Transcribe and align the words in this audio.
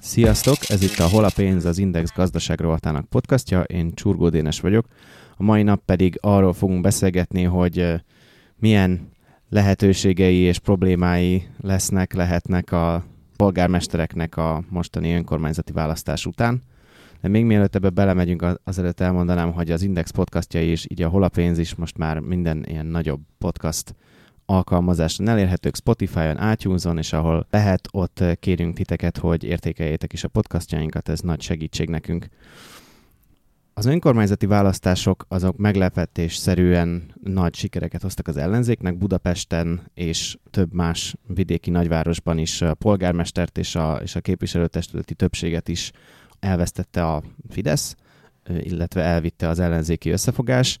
Sziasztok! 0.00 0.56
Ez 0.68 0.82
itt 0.82 0.98
a 0.98 1.08
Hol 1.08 1.24
a 1.24 1.30
pénz, 1.36 1.64
az 1.64 1.78
Index 1.78 2.12
gazdaság 2.14 2.60
rovatának 2.60 3.08
podcastja. 3.08 3.62
Én 3.62 3.92
Csurgó 3.94 4.28
Dénes 4.28 4.60
vagyok. 4.60 4.86
A 5.36 5.42
mai 5.42 5.62
nap 5.62 5.82
pedig 5.84 6.18
arról 6.20 6.52
fogunk 6.52 6.80
beszélgetni, 6.80 7.42
hogy 7.42 8.04
milyen 8.58 9.10
lehetőségei 9.48 10.36
és 10.36 10.58
problémái 10.58 11.48
lesznek, 11.60 12.14
lehetnek 12.14 12.72
a 12.72 13.04
polgármestereknek 13.36 14.36
a 14.36 14.62
mostani 14.68 15.12
önkormányzati 15.12 15.72
választás 15.72 16.26
után. 16.26 16.62
De 17.20 17.28
még 17.28 17.44
mielőtt 17.44 17.74
ebbe 17.74 17.90
belemegyünk, 17.90 18.46
azelőtt 18.64 19.00
elmondanám, 19.00 19.52
hogy 19.52 19.70
az 19.70 19.82
Index 19.82 20.10
podcastja 20.10 20.62
is, 20.62 20.86
így 20.88 21.02
a 21.02 21.08
Hol 21.08 21.22
a 21.22 21.40
is 21.40 21.74
most 21.74 21.98
már 21.98 22.18
minden 22.18 22.64
ilyen 22.68 22.86
nagyobb 22.86 23.20
podcast 23.38 23.94
alkalmazáson 24.46 25.28
elérhetők 25.28 25.76
Spotify-on, 25.76 26.52
iTunes-on, 26.52 26.98
és 26.98 27.12
ahol 27.12 27.46
lehet, 27.50 27.88
ott 27.92 28.24
kérünk 28.40 28.74
titeket, 28.74 29.18
hogy 29.18 29.44
értékeljétek 29.44 30.12
is 30.12 30.24
a 30.24 30.28
podcastjainkat, 30.28 31.08
ez 31.08 31.20
nagy 31.20 31.40
segítség 31.40 31.88
nekünk. 31.88 32.28
Az 33.78 33.86
önkormányzati 33.86 34.46
választások 34.46 35.24
azok 35.28 35.56
meglepetésszerűen 35.56 37.12
nagy 37.22 37.54
sikereket 37.54 38.02
hoztak 38.02 38.28
az 38.28 38.36
ellenzéknek. 38.36 38.98
Budapesten 38.98 39.80
és 39.94 40.38
több 40.50 40.72
más 40.72 41.16
vidéki 41.26 41.70
nagyvárosban 41.70 42.38
is 42.38 42.62
a 42.62 42.74
polgármestert 42.74 43.58
és 43.58 43.74
a, 43.74 44.00
és 44.02 44.16
a 44.16 44.20
képviselőtestületi 44.20 45.14
többséget 45.14 45.68
is 45.68 45.92
elvesztette 46.40 47.06
a 47.06 47.22
Fidesz, 47.48 47.96
illetve 48.48 49.02
elvitte 49.02 49.48
az 49.48 49.58
ellenzéki 49.58 50.10
összefogás 50.10 50.78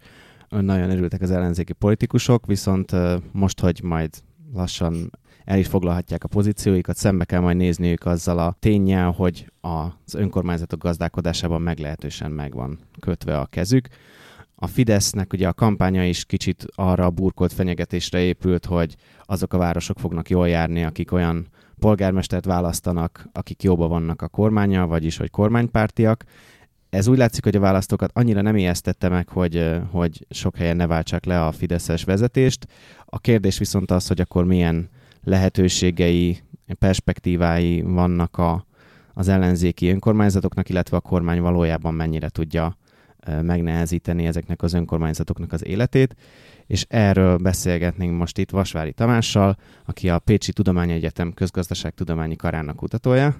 nagyon 0.48 0.90
örültek 0.90 1.20
az 1.20 1.30
ellenzéki 1.30 1.72
politikusok, 1.72 2.46
viszont 2.46 2.92
most, 3.32 3.60
hogy 3.60 3.80
majd 3.82 4.10
lassan 4.52 5.10
el 5.46 5.58
is 5.58 5.66
foglalhatják 5.66 6.24
a 6.24 6.28
pozícióikat, 6.28 6.96
szembe 6.96 7.24
kell 7.24 7.40
majd 7.40 7.56
nézniük 7.56 8.06
azzal 8.06 8.38
a 8.38 8.56
tényel, 8.58 9.10
hogy 9.10 9.52
az 9.60 10.14
önkormányzatok 10.14 10.82
gazdálkodásában 10.82 11.62
meglehetősen 11.62 12.30
megvan 12.30 12.78
kötve 13.00 13.38
a 13.38 13.46
kezük. 13.46 13.88
A 14.54 14.66
Fidesznek 14.66 15.32
ugye 15.32 15.48
a 15.48 15.52
kampánya 15.52 16.04
is 16.04 16.24
kicsit 16.24 16.66
arra 16.74 17.04
a 17.04 17.10
burkolt 17.10 17.52
fenyegetésre 17.52 18.18
épült, 18.18 18.64
hogy 18.64 18.96
azok 19.24 19.52
a 19.52 19.58
városok 19.58 19.98
fognak 19.98 20.30
jól 20.30 20.48
járni, 20.48 20.84
akik 20.84 21.12
olyan 21.12 21.46
polgármestert 21.78 22.44
választanak, 22.44 23.28
akik 23.32 23.62
jóba 23.62 23.88
vannak 23.88 24.22
a 24.22 24.28
kormánya, 24.28 24.86
vagyis 24.86 25.16
hogy 25.16 25.30
kormánypártiak, 25.30 26.24
ez 26.90 27.06
úgy 27.06 27.18
látszik, 27.18 27.44
hogy 27.44 27.56
a 27.56 27.60
választókat 27.60 28.10
annyira 28.14 28.40
nem 28.40 28.56
ijesztette 28.56 29.08
meg, 29.08 29.28
hogy, 29.28 29.70
hogy 29.90 30.26
sok 30.30 30.56
helyen 30.56 30.76
ne 30.76 30.86
váltsák 30.86 31.24
le 31.24 31.46
a 31.46 31.52
Fideszes 31.52 32.04
vezetést. 32.04 32.66
A 33.04 33.18
kérdés 33.18 33.58
viszont 33.58 33.90
az, 33.90 34.06
hogy 34.06 34.20
akkor 34.20 34.44
milyen 34.44 34.88
lehetőségei, 35.26 36.38
perspektívái 36.78 37.82
vannak 37.82 38.38
a, 38.38 38.66
az 39.14 39.28
ellenzéki 39.28 39.88
önkormányzatoknak, 39.88 40.68
illetve 40.68 40.96
a 40.96 41.00
kormány 41.00 41.40
valójában 41.40 41.94
mennyire 41.94 42.28
tudja 42.28 42.76
megnehezíteni 43.42 44.26
ezeknek 44.26 44.62
az 44.62 44.72
önkormányzatoknak 44.72 45.52
az 45.52 45.64
életét, 45.64 46.16
és 46.66 46.86
erről 46.88 47.36
beszélgetnénk 47.36 48.18
most 48.18 48.38
itt 48.38 48.50
Vasvári 48.50 48.92
Tamással, 48.92 49.56
aki 49.84 50.08
a 50.08 50.18
Pécsi 50.18 50.52
Tudományegyetem 50.52 51.32
közgazdaságtudományi 51.32 52.36
karának 52.36 52.76
kutatója. 52.76 53.36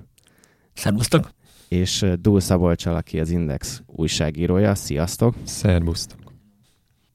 Szervusztok! 0.72 1.30
és 1.68 2.06
Dúl 2.20 2.40
Szabolcsal, 2.40 2.94
aki 2.94 3.20
az 3.20 3.30
Index 3.30 3.82
újságírója. 3.86 4.74
Sziasztok! 4.74 5.34
Szervusztok! 5.44 6.18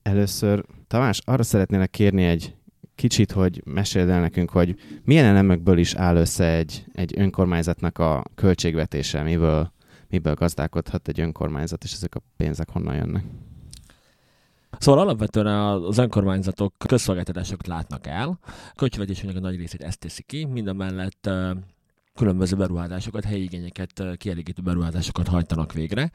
Először, 0.01 0.65
Tamás, 0.87 1.21
arra 1.25 1.43
szeretnélek 1.43 1.89
kérni 1.89 2.23
egy 2.23 2.55
kicsit, 3.01 3.31
hogy 3.31 3.61
meséld 3.65 4.09
el 4.09 4.19
nekünk, 4.19 4.49
hogy 4.49 4.75
milyen 5.03 5.25
elemekből 5.25 5.77
is 5.77 5.93
áll 5.93 6.15
össze 6.15 6.45
egy, 6.55 6.85
egy 6.93 7.13
önkormányzatnak 7.17 7.97
a 7.97 8.23
költségvetése, 8.35 9.21
miből, 9.21 9.71
miből 10.09 10.33
gazdálkodhat 10.33 11.07
egy 11.07 11.19
önkormányzat, 11.19 11.83
és 11.83 11.93
ezek 11.93 12.15
a 12.15 12.21
pénzek 12.37 12.69
honnan 12.69 12.95
jönnek? 12.95 13.23
Szóval 14.77 15.01
alapvetően 15.01 15.47
az 15.47 15.97
önkormányzatok 15.97 16.73
közszolgáltatásokat 16.77 17.67
látnak 17.67 18.07
el, 18.07 18.39
a 18.45 18.75
költségvetésének 18.75 19.35
a 19.35 19.39
nagy 19.39 19.55
részét 19.55 19.81
ezt 19.81 19.99
teszi 19.99 20.23
ki, 20.23 20.45
mind 20.45 20.67
a 20.67 20.73
mellett 20.73 21.29
különböző 22.15 22.55
beruházásokat, 22.55 23.23
helyi 23.23 23.43
igényeket, 23.43 24.03
kielégítő 24.17 24.61
beruházásokat 24.61 25.27
hajtanak 25.27 25.73
végre. 25.73 26.11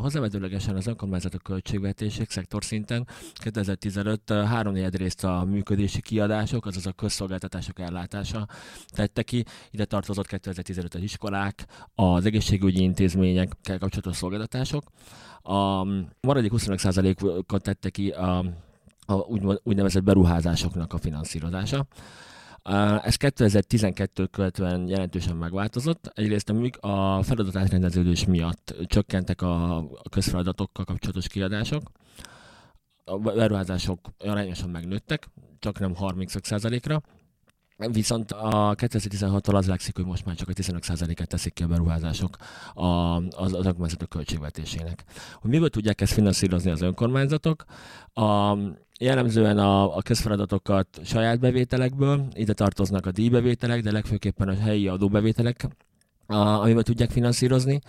Hozzávetőlegesen 0.00 0.76
az 0.76 0.86
önkormányzatok 0.86 1.42
költségvetések 1.42 2.30
szektor 2.30 2.64
szinten 2.64 3.06
2015 3.32 4.30
három 4.30 4.74
részt 4.74 5.24
a 5.24 5.44
működési 5.44 6.00
kiadások, 6.00 6.66
azaz 6.66 6.86
a 6.86 6.92
közszolgáltatások 6.92 7.78
ellátása 7.78 8.46
tette 8.86 9.22
ki. 9.22 9.44
Ide 9.70 9.84
tartozott 9.84 10.26
2015 10.26 10.94
az 10.94 11.02
iskolák, 11.02 11.66
az 11.94 12.24
egészségügyi 12.24 12.82
intézményekkel 12.82 13.78
kapcsolatos 13.78 14.16
szolgáltatások. 14.16 14.84
A 15.42 15.84
maradék 16.20 16.52
25%-ot 16.54 17.62
tette 17.62 17.90
ki 17.90 18.10
a, 18.10 18.38
a 19.06 19.14
úgynevezett 19.62 20.02
beruházásoknak 20.02 20.92
a 20.92 20.98
finanszírozása. 20.98 21.86
Ez 23.02 23.16
2012 23.16 24.26
követően 24.26 24.88
jelentősen 24.88 25.36
megváltozott. 25.36 26.10
Egyrészt 26.14 26.52
a 26.80 27.22
feladatátrendeződés 27.22 28.24
miatt 28.24 28.74
csökkentek 28.86 29.42
a 29.42 29.84
közfeladatokkal 30.10 30.84
kapcsolatos 30.84 31.28
kiadások, 31.28 31.82
a 33.04 33.18
beruházások 33.18 33.98
arányosan 34.18 34.70
megnőttek, 34.70 35.28
csak 35.58 35.78
nem 35.78 35.94
35%-ra, 35.98 37.02
Viszont 37.88 38.32
a 38.32 38.74
2016-tól 38.74 39.54
az 39.54 39.66
látszik, 39.66 39.96
hogy 39.96 40.04
most 40.04 40.24
már 40.24 40.34
csak 40.34 40.48
a 40.48 40.52
15%-et 40.52 41.28
teszik 41.28 41.52
ki 41.52 41.62
a 41.62 41.66
beruházások 41.66 42.36
a, 42.74 42.86
az, 42.86 43.52
az 43.52 43.66
önkormányzatok 43.66 44.08
költségvetésének. 44.08 45.04
Hogy 45.40 45.50
miből 45.50 45.70
tudják 45.70 46.00
ezt 46.00 46.12
finanszírozni 46.12 46.70
az 46.70 46.80
önkormányzatok? 46.82 47.64
A, 48.12 48.56
jellemzően 48.98 49.58
a, 49.58 49.96
a 49.96 50.02
közfeladatokat 50.02 51.00
saját 51.04 51.40
bevételekből, 51.40 52.26
ide 52.32 52.52
tartoznak 52.52 53.06
a 53.06 53.10
díjbevételek, 53.10 53.82
de 53.82 53.92
legfőképpen 53.92 54.48
a 54.48 54.54
helyi 54.54 54.88
adóbevételek, 54.88 55.68
a, 56.30 56.60
amivel 56.62 56.82
tudják 56.82 57.10
finanszírozni, 57.10 57.80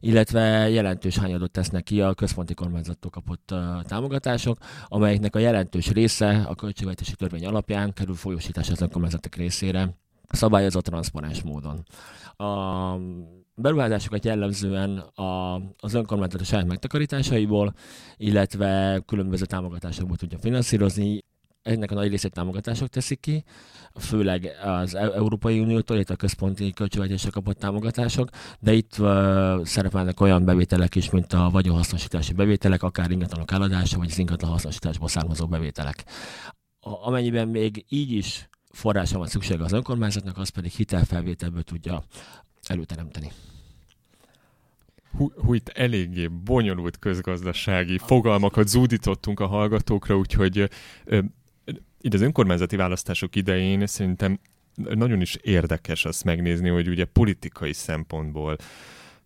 illetve 0.00 0.68
jelentős 0.68 1.18
hányadot 1.18 1.50
tesznek 1.50 1.82
ki 1.82 2.00
a 2.00 2.14
központi 2.14 2.54
kormányzattól 2.54 3.10
kapott 3.10 3.50
uh, 3.52 3.82
támogatások, 3.82 4.58
amelyeknek 4.86 5.36
a 5.36 5.38
jelentős 5.38 5.90
része 5.90 6.44
a 6.48 6.54
költségvetési 6.54 7.14
törvény 7.14 7.46
alapján 7.46 7.92
kerül 7.92 8.14
folyósítás 8.14 8.70
az 8.70 8.80
önkormányzatok 8.80 9.34
részére, 9.34 9.94
szabályozott 10.30 10.84
transzparens 10.84 11.42
módon. 11.42 11.82
A 12.36 12.98
beruházásokat 13.54 14.24
jellemzően 14.24 14.98
a, 14.98 15.54
az 15.78 15.94
önkormányzat 15.94 16.40
a 16.40 16.44
saját 16.44 16.66
megtakarításaiból, 16.66 17.74
illetve 18.16 19.02
különböző 19.06 19.44
támogatásokból 19.44 20.16
tudja 20.16 20.38
finanszírozni. 20.38 21.18
Ennek 21.62 21.90
a 21.90 21.94
nagy 21.94 22.08
részét 22.08 22.32
támogatások 22.32 22.88
teszik 22.88 23.20
ki, 23.20 23.44
főleg 23.94 24.50
az 24.64 24.94
e- 24.94 25.12
Európai 25.12 25.60
Uniótól, 25.60 25.96
illetve 25.96 26.14
a 26.14 26.16
központi 26.16 26.72
költségvetésre 26.72 27.30
kapott 27.30 27.58
támogatások, 27.58 28.28
de 28.60 28.72
itt 28.72 28.98
uh, 28.98 29.64
szerepelnek 29.64 30.20
olyan 30.20 30.44
bevételek 30.44 30.94
is, 30.94 31.10
mint 31.10 31.32
a 31.32 31.50
vagyonhasznosítási 31.50 32.32
bevételek, 32.32 32.82
akár 32.82 33.10
ingatlanok 33.10 33.52
eladása, 33.52 33.98
vagy 33.98 34.10
az 34.10 34.18
ingatlan 34.18 34.50
hasznosításból 34.50 35.08
származó 35.08 35.46
bevételek. 35.46 36.04
A, 36.80 37.06
amennyiben 37.06 37.48
még 37.48 37.84
így 37.88 38.12
is 38.12 38.48
forrása 38.70 39.18
van 39.18 39.26
szüksége 39.26 39.64
az 39.64 39.72
önkormányzatnak, 39.72 40.38
az 40.38 40.48
pedig 40.48 40.70
hitelfelvételből 40.70 41.62
tudja 41.62 42.02
előteremteni. 42.66 43.32
Hú, 45.16 45.54
itt 45.54 45.68
eléggé 45.68 46.26
bonyolult 46.26 46.98
közgazdasági 46.98 47.98
fogalmakat 47.98 48.68
zúdítottunk 48.68 49.40
a 49.40 49.46
hallgatókra, 49.46 50.16
úgyhogy 50.16 50.68
itt 52.00 52.14
az 52.14 52.20
önkormányzati 52.20 52.76
választások 52.76 53.36
idején 53.36 53.86
szerintem 53.86 54.40
nagyon 54.74 55.20
is 55.20 55.34
érdekes 55.34 56.04
azt 56.04 56.24
megnézni, 56.24 56.68
hogy 56.68 56.88
ugye 56.88 57.04
politikai 57.04 57.72
szempontból 57.72 58.56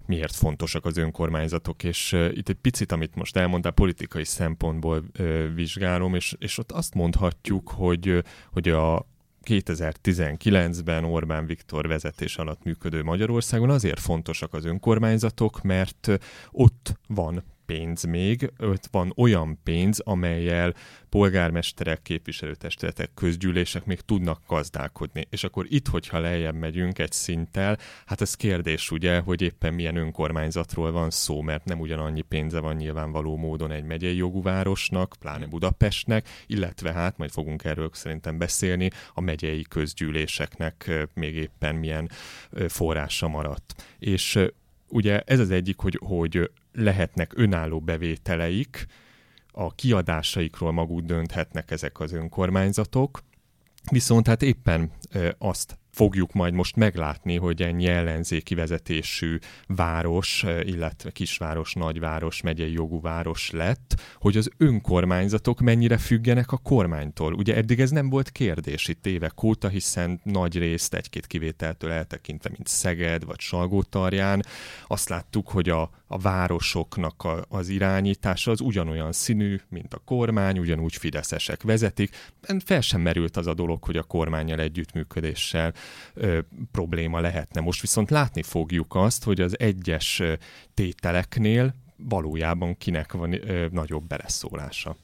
miért 0.06 0.34
fontosak 0.34 0.84
az 0.84 0.96
önkormányzatok, 0.96 1.84
és 1.84 2.12
uh, 2.12 2.36
itt 2.36 2.48
egy 2.48 2.56
picit, 2.60 2.92
amit 2.92 3.14
most 3.14 3.36
elmondtál, 3.36 3.72
politikai 3.72 4.24
szempontból 4.24 5.04
uh, 5.18 5.54
vizsgálom, 5.54 6.14
és, 6.14 6.34
és 6.38 6.58
ott 6.58 6.72
azt 6.72 6.94
mondhatjuk, 6.94 7.68
hogy, 7.68 8.08
uh, 8.08 8.18
hogy 8.50 8.68
a, 8.68 9.06
2019-ben 9.44 11.04
Orbán 11.04 11.46
Viktor 11.46 11.86
vezetés 11.86 12.36
alatt 12.36 12.64
működő 12.64 13.02
Magyarországon 13.02 13.70
azért 13.70 14.00
fontosak 14.00 14.54
az 14.54 14.64
önkormányzatok, 14.64 15.62
mert 15.62 16.08
ott 16.50 17.00
van 17.06 17.42
pénz 17.66 18.04
még, 18.04 18.52
ott 18.58 18.88
van 18.90 19.12
olyan 19.16 19.58
pénz, 19.62 20.00
amelyel 20.00 20.74
polgármesterek, 21.08 22.02
képviselőtestületek, 22.02 23.10
közgyűlések 23.14 23.84
még 23.84 24.00
tudnak 24.00 24.42
gazdálkodni. 24.46 25.26
És 25.30 25.44
akkor 25.44 25.66
itt, 25.68 25.88
hogyha 25.88 26.18
lejjebb 26.18 26.54
megyünk 26.54 26.98
egy 26.98 27.12
szinttel, 27.12 27.78
hát 28.06 28.20
ez 28.20 28.34
kérdés 28.34 28.90
ugye, 28.90 29.18
hogy 29.18 29.42
éppen 29.42 29.74
milyen 29.74 29.96
önkormányzatról 29.96 30.92
van 30.92 31.10
szó, 31.10 31.40
mert 31.40 31.64
nem 31.64 31.80
ugyanannyi 31.80 32.20
pénze 32.22 32.60
van 32.60 32.76
nyilvánvaló 32.76 33.36
módon 33.36 33.70
egy 33.70 33.84
megyei 33.84 34.16
jogú 34.16 34.42
városnak, 34.42 35.14
pláne 35.20 35.46
Budapestnek, 35.46 36.28
illetve 36.46 36.92
hát 36.92 37.18
majd 37.18 37.30
fogunk 37.30 37.64
erről 37.64 37.90
szerintem 37.92 38.38
beszélni, 38.38 38.90
a 39.14 39.20
megyei 39.20 39.62
közgyűléseknek 39.62 41.06
még 41.14 41.34
éppen 41.34 41.74
milyen 41.74 42.10
forrása 42.68 43.28
maradt. 43.28 43.84
És 43.98 44.38
ugye 44.92 45.20
ez 45.20 45.38
az 45.38 45.50
egyik, 45.50 45.78
hogy, 45.78 45.98
hogy 46.04 46.50
lehetnek 46.72 47.32
önálló 47.36 47.80
bevételeik, 47.80 48.86
a 49.52 49.74
kiadásaikról 49.74 50.72
maguk 50.72 51.00
dönthetnek 51.00 51.70
ezek 51.70 52.00
az 52.00 52.12
önkormányzatok, 52.12 53.22
viszont 53.90 54.26
hát 54.26 54.42
éppen 54.42 54.90
azt 55.38 55.78
fogjuk 55.92 56.32
majd 56.32 56.54
most 56.54 56.76
meglátni, 56.76 57.36
hogy 57.36 57.62
ennyi 57.62 57.86
ellenzéki 57.86 58.54
vezetésű 58.54 59.38
város, 59.66 60.44
illetve 60.62 61.10
kisváros, 61.10 61.72
nagyváros, 61.72 62.40
megyei 62.40 62.72
jogú 62.72 63.00
város 63.00 63.50
lett, 63.50 64.00
hogy 64.16 64.36
az 64.36 64.50
önkormányzatok 64.56 65.60
mennyire 65.60 65.98
függenek 65.98 66.52
a 66.52 66.56
kormánytól. 66.56 67.32
Ugye 67.32 67.56
eddig 67.56 67.80
ez 67.80 67.90
nem 67.90 68.08
volt 68.08 68.30
kérdés 68.30 68.88
itt 68.88 69.06
évek 69.06 69.42
óta, 69.42 69.68
hiszen 69.68 70.20
nagy 70.22 70.58
részt 70.58 70.94
egy-két 70.94 71.26
kivételtől 71.26 71.90
eltekintve, 71.90 72.50
mint 72.52 72.66
Szeged 72.66 73.24
vagy 73.24 73.40
Salgótarján, 73.40 74.42
azt 74.86 75.08
láttuk, 75.08 75.48
hogy 75.48 75.68
a, 75.68 75.90
a 76.12 76.18
városoknak 76.18 77.24
a, 77.24 77.44
az 77.48 77.68
irányítása 77.68 78.50
az 78.50 78.60
ugyanolyan 78.60 79.12
színű, 79.12 79.60
mint 79.68 79.94
a 79.94 80.02
kormány, 80.04 80.58
ugyanúgy 80.58 80.96
fideszesek 80.96 81.62
vezetik. 81.62 82.16
Fel 82.64 82.80
sem 82.80 83.00
merült 83.00 83.36
az 83.36 83.46
a 83.46 83.54
dolog, 83.54 83.84
hogy 83.84 83.96
a 83.96 84.02
kormányjal 84.02 84.60
együttműködéssel 84.60 85.74
ö, 86.14 86.38
probléma 86.70 87.20
lehetne. 87.20 87.60
Most 87.60 87.80
viszont 87.80 88.10
látni 88.10 88.42
fogjuk 88.42 88.94
azt, 88.94 89.24
hogy 89.24 89.40
az 89.40 89.58
egyes 89.58 90.22
tételeknél 90.74 91.74
valójában 91.96 92.76
kinek 92.76 93.12
van 93.12 93.50
ö, 93.50 93.66
nagyobb 93.70 94.06
beleszólása 94.06 94.96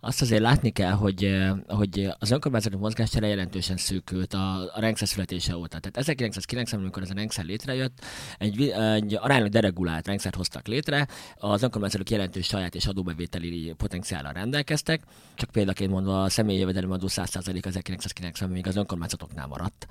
azt 0.00 0.22
azért 0.22 0.42
látni 0.42 0.70
kell, 0.70 0.92
hogy, 0.92 1.46
hogy 1.66 2.08
az 2.18 2.30
önkormányzati 2.30 2.76
mozgástere 2.76 3.26
jelentősen 3.26 3.76
szűkült 3.76 4.34
a, 4.34 4.74
a 4.74 4.80
rendszer 4.80 5.08
születése 5.08 5.56
óta. 5.56 5.78
Tehát 5.78 6.10
1990-ben, 6.10 6.80
amikor 6.80 7.02
ez 7.02 7.10
a 7.10 7.14
rendszer 7.14 7.44
létrejött, 7.44 8.04
egy, 8.38 8.68
egy 8.70 9.14
aránylag 9.14 9.50
deregulált 9.50 10.06
rendszert 10.06 10.34
hoztak 10.34 10.66
létre, 10.66 11.08
az 11.34 11.62
önkormányzatok 11.62 12.10
jelentős 12.10 12.46
saját 12.46 12.74
és 12.74 12.86
adóbevételi 12.86 13.74
potenciállal 13.76 14.32
rendelkeztek, 14.32 15.02
csak 15.34 15.50
példaként 15.50 15.90
mondva 15.90 16.22
a 16.22 16.28
személyi 16.28 16.58
jövedelemadó 16.58 17.06
100% 17.10 17.66
1990 17.66 18.50
még 18.50 18.66
az 18.66 18.76
önkormányzatoknál 18.76 19.46
maradt. 19.46 19.86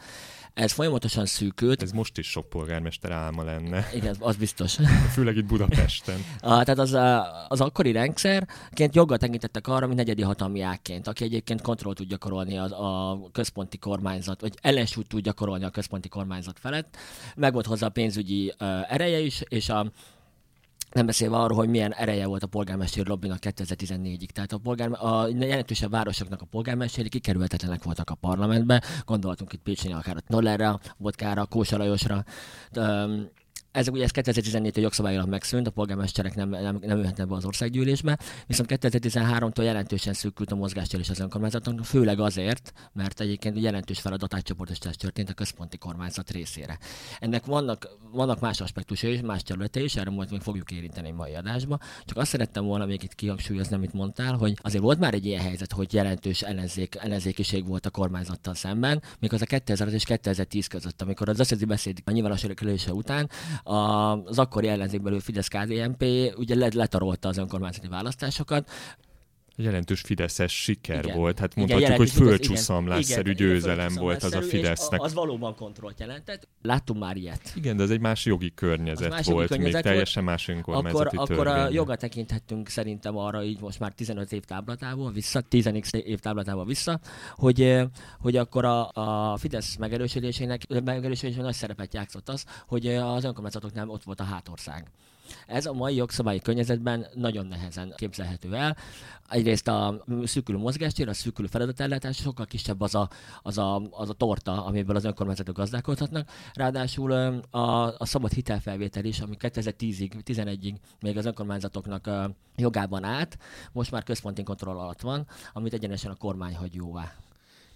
Ez 0.54 0.72
folyamatosan 0.72 1.26
szűkült. 1.26 1.82
Ez 1.82 1.92
most 1.92 2.18
is 2.18 2.30
sok 2.30 2.50
polgármester 2.50 3.12
álma 3.12 3.44
lenne. 3.44 3.90
Igen, 3.94 4.16
az 4.20 4.36
biztos. 4.36 4.78
Főleg 5.14 5.38
itt 5.38 5.46
Budapesten. 5.46 6.26
a, 6.40 6.64
tehát 6.64 6.80
az, 6.80 6.98
az 7.48 7.62
akkori 7.62 7.92
rendszerként 7.92 8.96
joggal 8.96 9.18
tekintettek 9.18 9.68
arra, 9.68 9.86
mint 9.86 9.98
negyedi 9.98 10.22
hatalmi 10.22 10.62
ágként, 10.62 11.08
aki 11.08 11.24
egyébként 11.24 11.62
kontroll 11.62 11.94
tud 11.94 12.08
gyakorolni 12.08 12.58
a, 12.58 12.64
a 13.12 13.20
központi 13.32 13.78
kormányzat, 13.78 14.42
vagy 14.42 14.54
ellensúlyt 14.62 15.08
tud 15.08 15.24
gyakorolni 15.24 15.64
a 15.64 15.70
központi 15.70 16.10
kormányzat 16.10 16.60
felett. 16.60 16.98
Meg 17.36 17.54
volt 17.54 17.66
hozzá 17.66 17.88
a 17.88 17.90
pénzügyi 17.90 18.54
uh, 18.60 18.94
ereje 18.94 19.20
is, 19.20 19.42
és 19.48 19.70
a 19.70 19.92
nem 20.98 21.06
beszélve 21.06 21.38
arról, 21.38 21.58
hogy 21.58 21.70
milyen 21.70 21.94
ereje 21.94 22.26
volt 22.26 22.44
a 22.44 22.48
polgármesteri 22.48 23.10
lobbynak 23.10 23.38
2014-ig. 23.42 24.30
Tehát 24.30 24.52
a, 24.52 24.58
polgár, 24.58 24.92
a 24.92 25.28
jelentősebb 25.28 25.92
városoknak 25.92 26.42
a 26.42 26.46
polgármesteri 26.46 27.10
kikerülhetetlenek 27.10 27.84
voltak 27.84 28.10
a 28.10 28.16
parlamentbe. 28.16 28.82
Gondoltunk 29.06 29.54
itt 29.54 29.62
Pécsényi 29.62 29.94
akár 29.94 30.16
a 30.16 30.22
Nollerre, 30.28 30.80
Vodkára, 30.98 31.46
Kósa 31.46 31.78
Lajosra. 31.78 32.26
Ez 33.78 33.88
ugye 33.88 34.04
ez 34.04 34.12
2014-től 34.14 34.82
jogszabályilag 34.82 35.28
megszűnt, 35.28 35.68
a 35.68 35.72
polgármesterek 35.72 36.36
nem, 36.36 36.50
nem, 36.50 36.78
nem 36.82 36.98
jöhetnek 36.98 37.28
be 37.28 37.36
az 37.36 37.46
országgyűlésbe, 37.46 38.18
viszont 38.48 38.70
2013-tól 38.72 39.64
jelentősen 39.64 40.14
szűkült 40.14 40.52
a 40.52 40.56
mozgástér 40.56 41.00
is 41.00 41.10
az 41.10 41.20
önkormányzatnak, 41.20 41.86
főleg 41.86 42.20
azért, 42.20 42.74
mert 42.94 43.20
egyébként 43.20 43.60
jelentős 43.60 44.00
feladatátcsoportosítás 44.00 44.96
történt 44.96 45.30
a 45.30 45.34
központi 45.34 45.78
kormányzat 45.78 46.32
részére. 46.32 46.78
Ennek 47.20 47.46
vannak, 47.46 47.88
vannak 48.12 48.40
más 48.40 48.62
aspektusai 48.62 49.12
és 49.12 49.22
más 49.22 49.44
területe 49.44 49.80
is, 49.80 49.96
erre 49.96 50.10
majd 50.10 50.32
még 50.32 50.42
fogjuk 50.42 50.72
érinteni 50.72 51.12
mai 51.12 51.34
adásba. 51.34 51.80
Csak 52.06 52.18
azt 52.18 52.30
szerettem 52.30 52.66
volna 52.66 52.86
még 52.86 53.04
itt 53.04 53.16
kihangsúlyozni, 53.16 53.76
amit 53.76 53.94
mondtál, 53.94 54.36
hogy 54.36 54.54
azért 54.62 54.84
volt 54.84 55.00
már 55.00 55.14
egy 55.14 55.26
ilyen 55.26 55.42
helyzet, 55.42 55.72
hogy 55.72 55.94
jelentős 55.94 56.42
ellenzék, 56.42 56.96
ellenzékiség 56.96 57.68
volt 57.68 57.86
a 57.86 57.90
kormányzattal 57.90 58.54
szemben, 58.54 59.02
mikor 59.20 59.36
az 59.36 59.42
a 59.42 59.46
2000 59.46 59.94
és 59.94 60.04
2010 60.04 60.68
között, 60.68 61.02
amikor 61.02 61.30
az 61.30 61.40
összezi 61.40 61.66
beszéd 61.66 62.04
nyilvános 62.12 62.46
után 62.92 63.30
az 63.68 64.40
akkori 64.40 64.68
ellenzékbelül 64.68 65.20
Fidesz-KDNP 65.20 66.34
ugye 66.38 66.74
letarolta 66.74 67.28
az 67.30 67.38
önkormányzati 67.38 67.88
választásokat, 67.88 68.70
jelentős 69.64 70.02
fideszes 70.02 70.62
siker 70.62 71.04
igen. 71.04 71.18
volt. 71.18 71.40
Hát 71.40 71.56
mondhatjuk, 71.56 71.88
igen, 71.88 72.00
hogy 72.00 72.12
földcsúszamlásszerű 72.12 73.34
győzelem 73.34 73.94
volt 73.96 74.24
az 74.24 74.34
a 74.34 74.42
Fidesznek. 74.42 75.02
Az 75.02 75.14
valóban 75.14 75.56
kontrollt 75.56 76.00
jelentett. 76.00 76.48
Láttunk 76.62 77.00
már 77.00 77.16
ilyet. 77.16 77.54
Igen, 77.56 77.78
de 77.78 77.84
ez 77.84 77.90
egy 77.90 78.00
más 78.00 78.26
jogi 78.26 78.54
környezet 78.54 79.10
más 79.10 79.26
volt, 79.26 79.38
jogi 79.38 79.48
környezet 79.48 79.74
még 79.74 79.92
teljesen 79.92 80.24
más 80.24 80.48
önkormányzati 80.48 81.16
akkor, 81.16 81.32
akkor 81.32 81.48
a 81.48 81.70
joga 81.70 81.96
tekinthettünk 81.96 82.70
szerintem 82.70 83.18
arra 83.18 83.44
így 83.44 83.60
most 83.60 83.80
már 83.80 83.92
15 83.92 84.32
év 84.32 84.44
táblatából 84.44 85.12
vissza, 85.12 85.42
10 85.42 85.70
év 85.92 86.20
táblatából 86.20 86.66
vissza, 86.66 87.00
hogy, 87.36 87.82
hogy 88.20 88.36
akkor 88.36 88.66
a, 88.66 88.92
a 88.94 89.38
Fidesz 89.38 89.76
megerősödésének, 89.76 90.68
megerősödésének 90.68 91.46
nagy 91.46 91.54
szerepet 91.54 91.94
játszott 91.94 92.30
az, 92.30 92.46
hogy 92.68 92.88
az 92.88 93.24
önkormányzatoknál 93.24 93.90
ott 93.90 94.04
volt 94.04 94.20
a 94.20 94.24
hátország. 94.24 94.92
Ez 95.48 95.66
a 95.66 95.74
mai 95.74 95.96
jogszabályi 95.96 96.40
környezetben 96.40 97.06
nagyon 97.14 97.46
nehezen 97.46 97.94
képzelhető 97.96 98.56
el. 98.56 98.78
Egyrészt 99.30 99.68
a 99.68 100.04
szűkülő 100.24 100.58
mozgástér, 100.58 101.08
a 101.08 101.14
szűkülő 101.14 101.48
feladatellátás 101.48 102.18
sokkal 102.18 102.46
kisebb 102.46 102.82
az 102.82 102.96
a, 102.96 103.10
az, 103.42 103.58
a, 103.58 103.82
az 103.92 104.10
a 104.10 104.14
torta, 104.14 104.66
amiből 104.66 104.96
az 104.96 105.06
önkormányzatok 105.06 105.56
gazdálkodhatnak. 105.56 106.30
Ráadásul 106.54 107.12
a, 107.12 107.96
a 107.98 108.06
szabad 108.06 108.32
hitelfelvétel 108.32 109.06
is, 109.06 109.20
ami 109.20 109.36
2010-ig, 109.40 110.12
11-ig 110.26 110.74
még 111.00 111.18
az 111.18 111.26
önkormányzatoknak 111.26 112.10
jogában 112.56 113.04
állt, 113.04 113.38
most 113.72 113.92
már 113.92 114.04
központi 114.04 114.44
kontroll 114.44 114.78
alatt 114.78 115.02
van, 115.02 115.28
amit 115.54 115.74
egyenesen 115.74 116.12
a 116.12 116.16
kormány 116.16 116.56
hagy 116.56 116.74
jóvá. 116.74 117.14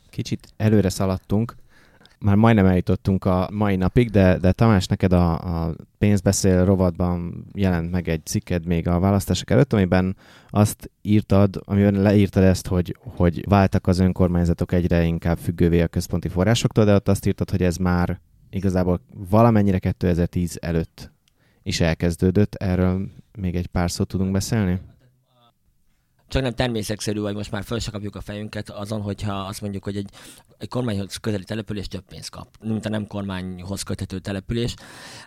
Kicsit 0.09 0.53
előre 0.57 0.89
szaladtunk, 0.89 1.55
már 2.21 2.35
majdnem 2.35 2.65
eljutottunk 2.65 3.25
a 3.25 3.49
mai 3.53 3.75
napig, 3.75 4.09
de, 4.09 4.37
de 4.37 4.51
Tamás, 4.51 4.85
neked 4.87 5.13
a, 5.13 5.33
a 5.65 5.75
pénzbeszél 5.97 6.65
rovatban 6.65 7.45
jelent 7.53 7.91
meg 7.91 8.07
egy 8.07 8.25
cikked 8.25 8.65
még 8.65 8.87
a 8.87 8.99
választások 8.99 9.49
előtt, 9.49 9.73
amiben 9.73 10.15
azt 10.49 10.91
írtad, 11.01 11.61
amiben 11.65 12.01
leírtad 12.01 12.43
ezt, 12.43 12.67
hogy, 12.67 12.97
hogy 12.99 13.49
váltak 13.49 13.87
az 13.87 13.99
önkormányzatok 13.99 14.71
egyre 14.71 15.03
inkább 15.03 15.37
függővé 15.37 15.81
a 15.81 15.87
központi 15.87 16.27
forrásoktól, 16.27 16.85
de 16.85 16.93
ott 16.93 17.07
azt 17.07 17.25
írtad, 17.25 17.49
hogy 17.49 17.63
ez 17.63 17.77
már 17.77 18.19
igazából 18.49 19.01
valamennyire 19.29 19.79
2010 19.79 20.57
előtt 20.61 21.11
is 21.63 21.79
elkezdődött. 21.79 22.55
Erről 22.55 23.09
még 23.37 23.55
egy 23.55 23.67
pár 23.67 23.91
szót 23.91 24.07
tudunk 24.07 24.31
beszélni? 24.31 24.79
Csak 26.31 26.41
nem 26.41 26.53
természetszerű, 26.53 27.19
hogy 27.19 27.33
most 27.33 27.51
már 27.51 27.63
föl 27.63 27.79
se 27.79 27.91
kapjuk 27.91 28.15
a 28.15 28.21
fejünket 28.21 28.69
azon, 28.69 29.01
hogyha 29.01 29.33
azt 29.33 29.61
mondjuk, 29.61 29.83
hogy 29.83 29.97
egy, 29.97 30.09
egy 30.57 30.67
kormányhoz 30.67 31.15
közeli 31.15 31.43
település 31.43 31.87
több 31.87 32.03
pénzt 32.09 32.29
kap, 32.29 32.47
mint 32.63 32.85
a 32.85 32.89
nem 32.89 33.07
kormányhoz 33.07 33.81
köthető 33.81 34.19
település. 34.19 34.73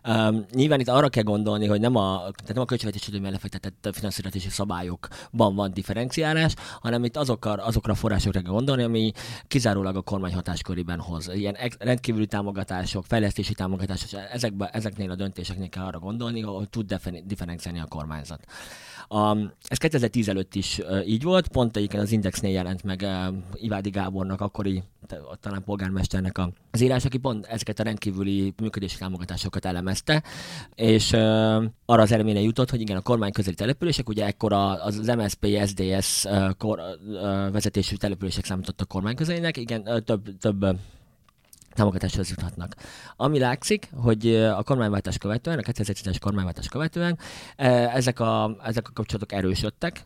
Um, 0.08 0.44
nyilván 0.52 0.80
itt 0.80 0.88
arra 0.88 1.08
kell 1.08 1.23
gondolni, 1.23 1.66
hogy 1.66 1.80
nem 1.80 1.96
a, 1.96 2.18
tehát 2.18 2.54
nem 2.54 2.62
a 2.62 2.64
költségvetési 2.64 3.11
időben 3.11 3.32
lefektetett 3.32 3.88
finanszírozási 3.92 4.49
szabályokban 4.49 5.54
van 5.54 5.73
differenciálás, 5.73 6.54
hanem 6.80 7.04
itt 7.04 7.16
azokkal, 7.16 7.58
azokra 7.58 7.92
a 7.92 7.96
forrásokra 7.96 8.40
kell 8.40 8.52
gondolni, 8.52 8.82
ami 8.82 9.12
kizárólag 9.46 9.96
a 9.96 10.02
kormány 10.02 10.34
hatáskörében 10.34 11.00
hoz. 11.00 11.30
Ilyen 11.34 11.56
rendkívüli 11.78 12.26
támogatások, 12.26 13.04
fejlesztési 13.04 13.54
támogatások, 13.54 14.20
ezekbe, 14.32 14.68
ezeknél 14.68 15.11
a 15.11 15.14
döntéseknél 15.14 15.68
kell 15.68 15.84
arra 15.84 15.99
gondolni, 15.99 16.40
hogy 16.40 16.68
tud 16.68 16.94
differenciálni 17.25 17.80
a 17.80 17.87
kormányzat. 17.87 18.44
A, 19.08 19.37
ez 19.62 19.78
2010 19.78 20.28
előtt 20.28 20.54
is 20.54 20.80
így 21.06 21.23
volt, 21.23 21.49
pont 21.49 21.76
egyébként 21.76 22.02
az 22.02 22.12
Indexnél 22.12 22.52
jelent 22.52 22.82
meg 22.82 23.06
Ivádi 23.54 23.90
Gábornak, 23.90 24.40
akkori 24.40 24.82
talán 25.40 25.64
polgármesternek 25.64 26.38
a, 26.38 26.50
az 26.70 26.80
írás, 26.80 27.04
aki 27.04 27.18
pont 27.18 27.46
ezeket 27.46 27.78
a 27.78 27.82
rendkívüli 27.82 28.52
működési 28.62 28.99
támogatásokat 28.99 29.64
elemezte, 29.64 30.23
és 30.75 31.12
arra 31.84 32.02
az 32.02 32.12
eredményre 32.12 32.40
jutott, 32.40 32.70
hogy 32.70 32.80
igen, 32.80 32.96
a 32.96 33.00
kormány 33.00 33.32
közeli 33.32 33.54
települések, 33.54 34.08
ugye 34.08 34.26
ekkor 34.26 34.52
az 34.52 35.12
MSZP, 35.16 35.46
SDS 35.66 36.26
kor, 36.58 36.80
vezetésű 37.52 37.96
települések 37.96 38.44
számítottak 38.44 38.88
kormány 38.88 39.16
közelének, 39.16 39.56
igen, 39.56 40.04
több, 40.04 40.38
több 40.38 40.76
támogatáshoz 41.74 42.28
juthatnak. 42.28 42.74
Ami 43.16 43.38
látszik, 43.38 43.88
hogy 43.96 44.34
a 44.34 44.62
kormányváltás 44.62 45.18
követően, 45.18 45.58
a 45.58 45.62
2010-es 45.62 46.16
kormányváltás 46.20 46.68
követően 46.68 47.18
ezek 47.56 48.20
a, 48.20 48.56
ezek 48.62 48.88
a 48.88 48.92
kapcsolatok 48.92 49.32
erősödtek, 49.32 50.04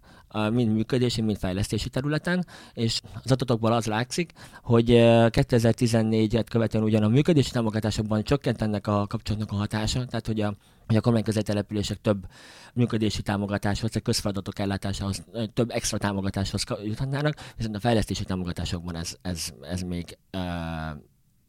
mind 0.50 0.72
működési, 0.72 1.20
mind 1.20 1.38
fejlesztési 1.38 1.88
területen, 1.88 2.46
és 2.72 3.00
az 3.22 3.32
adatokból 3.32 3.72
az 3.72 3.87
látszik, 3.87 4.32
hogy 4.62 4.87
2014-et 4.88 6.46
követően 6.50 6.84
ugyan 6.84 7.02
a 7.02 7.08
működési 7.08 7.50
támogatásokban 7.50 8.22
csökkent 8.22 8.62
ennek 8.62 8.87
a 8.87 9.06
kapcsolatnak 9.06 9.52
a 9.52 9.56
hatása, 9.56 10.04
tehát 10.04 10.26
hogy 10.26 10.40
a 10.40 10.54
hogy 10.87 10.96
a 10.96 11.00
kormányközeli 11.00 11.44
települések 11.44 12.00
több 12.00 12.26
működési 12.75 13.22
támogatáshoz, 13.22 13.96
a 13.96 14.00
közfeladatok 14.00 14.58
ellátásához, 14.58 15.25
több 15.54 15.70
extra 15.70 15.98
támogatáshoz 15.98 16.64
juthatnának, 16.84 17.34
viszont 17.56 17.76
a 17.76 17.80
fejlesztési 17.80 18.25
támogatásokban 18.25 18.96
ez, 18.96 19.16
ez, 19.22 19.52
ez 19.60 19.82
még 19.82 20.18
uh, 20.32 20.40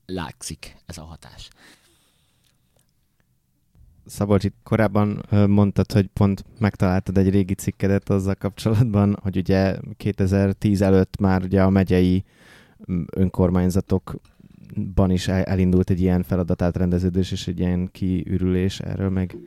látszik, 0.09 0.75
ez 0.85 0.97
a 0.97 1.03
hatás. 1.03 1.49
Szabolcs, 4.05 4.43
itt 4.43 4.55
korábban 4.63 5.25
mondtad, 5.47 5.91
hogy 5.91 6.07
pont 6.07 6.45
megtaláltad 6.59 7.17
egy 7.17 7.29
régi 7.29 7.53
cikkedet 7.53 8.09
azzal 8.09 8.35
kapcsolatban, 8.35 9.17
hogy 9.21 9.37
ugye 9.37 9.77
2010 9.97 10.81
előtt 10.81 11.19
már 11.19 11.43
ugye 11.43 11.63
a 11.63 11.69
megyei 11.69 12.23
önkormányzatokban 13.15 15.11
is 15.11 15.27
elindult 15.27 15.89
egy 15.89 16.01
ilyen 16.01 16.23
feladatátrendeződés 16.23 17.31
és 17.31 17.47
egy 17.47 17.59
ilyen 17.59 17.89
kiürülés. 17.91 18.79
Erről 18.79 19.09
meg 19.09 19.37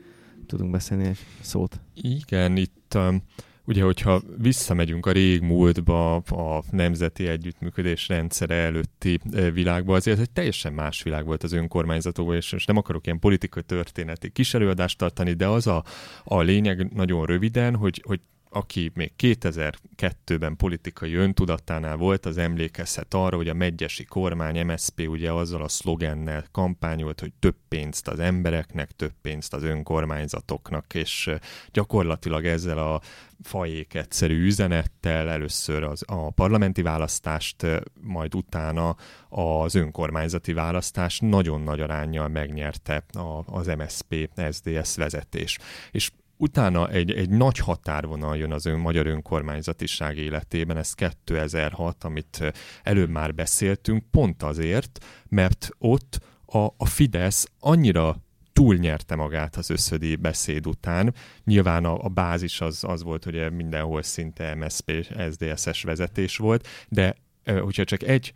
tudunk 0.45 0.71
beszélni 0.71 1.05
egy 1.05 1.19
szót? 1.41 1.81
Igen, 1.93 2.57
itt 2.57 2.93
um, 2.95 3.23
ugye, 3.65 3.83
hogyha 3.83 4.21
visszamegyünk 4.37 5.05
a 5.05 5.11
régmúltba, 5.11 6.15
a 6.15 6.63
nemzeti 6.71 7.27
együttműködés 7.27 8.07
rendszere 8.07 8.55
előtti 8.55 9.19
e, 9.33 9.51
világba, 9.51 9.95
azért 9.95 10.19
egy 10.19 10.31
teljesen 10.31 10.73
más 10.73 11.03
világ 11.03 11.25
volt 11.25 11.43
az 11.43 11.51
önkormányzatokban, 11.51 12.35
és 12.35 12.51
most 12.51 12.67
nem 12.67 12.77
akarok 12.77 13.05
ilyen 13.05 13.19
politikai 13.19 13.63
történeti 13.63 14.29
kis 14.29 14.53
előadást 14.53 14.97
tartani, 14.97 15.33
de 15.33 15.47
az 15.47 15.67
a, 15.67 15.83
a 16.23 16.41
lényeg 16.41 16.93
nagyon 16.93 17.25
röviden, 17.25 17.75
hogy, 17.75 18.01
hogy 18.07 18.19
aki 18.53 18.91
még 18.93 19.11
2002-ben 19.17 20.55
politikai 20.55 21.13
öntudatánál 21.13 21.95
volt, 21.95 22.25
az 22.25 22.37
emlékezhet 22.37 23.13
arra, 23.13 23.35
hogy 23.35 23.49
a 23.49 23.53
megyesi 23.53 24.03
kormány 24.03 24.65
MSP 24.65 25.05
ugye 25.07 25.31
azzal 25.31 25.61
a 25.63 25.67
szlogennel 25.67 26.45
kampányolt, 26.51 27.19
hogy 27.19 27.33
több 27.39 27.55
pénzt 27.67 28.07
az 28.07 28.19
embereknek, 28.19 28.91
több 28.91 29.13
pénzt 29.21 29.53
az 29.53 29.63
önkormányzatoknak, 29.63 30.93
és 30.93 31.29
gyakorlatilag 31.71 32.45
ezzel 32.45 32.77
a 32.77 33.01
fajék 33.43 33.93
egyszerű 33.93 34.45
üzenettel 34.45 35.29
először 35.29 35.83
az, 35.83 36.03
a 36.07 36.31
parlamenti 36.31 36.81
választást, 36.81 37.65
majd 38.01 38.35
utána 38.35 38.95
az 39.29 39.75
önkormányzati 39.75 40.53
választást 40.53 41.21
nagyon 41.21 41.61
nagy 41.61 41.81
arányjal 41.81 42.27
megnyerte 42.27 43.03
a, 43.11 43.43
az 43.45 43.67
MSP 43.67 44.29
SDS 44.51 44.95
vezetés. 44.95 45.57
És 45.91 46.11
Utána 46.43 46.89
egy, 46.89 47.11
egy 47.11 47.29
nagy 47.29 47.57
határvonal 47.57 48.37
jön 48.37 48.51
az 48.51 48.65
ön 48.65 48.79
magyar 48.79 49.07
önkormányzatiság 49.07 50.17
életében, 50.17 50.77
ez 50.77 50.93
2006, 50.93 52.03
amit 52.03 52.53
előbb 52.83 53.09
már 53.09 53.35
beszéltünk, 53.35 54.03
pont 54.11 54.43
azért, 54.43 55.05
mert 55.29 55.69
ott 55.77 56.19
a, 56.45 56.57
a 56.57 56.85
Fidesz 56.85 57.47
annyira 57.59 58.15
túlnyerte 58.53 59.15
magát 59.15 59.55
az 59.55 59.69
összödi 59.69 60.15
beszéd 60.15 60.67
után. 60.67 61.13
Nyilván 61.43 61.85
a, 61.85 62.03
a 62.03 62.09
bázis 62.09 62.61
az, 62.61 62.83
az 62.83 63.03
volt, 63.03 63.23
hogy 63.23 63.51
mindenhol 63.51 64.01
szinte 64.01 64.55
MSZP, 64.55 64.91
SZDSZ-es 65.29 65.83
vezetés 65.83 66.37
volt, 66.37 66.67
de 66.89 67.15
hogyha 67.61 67.83
csak 67.83 68.03
egy 68.03 68.33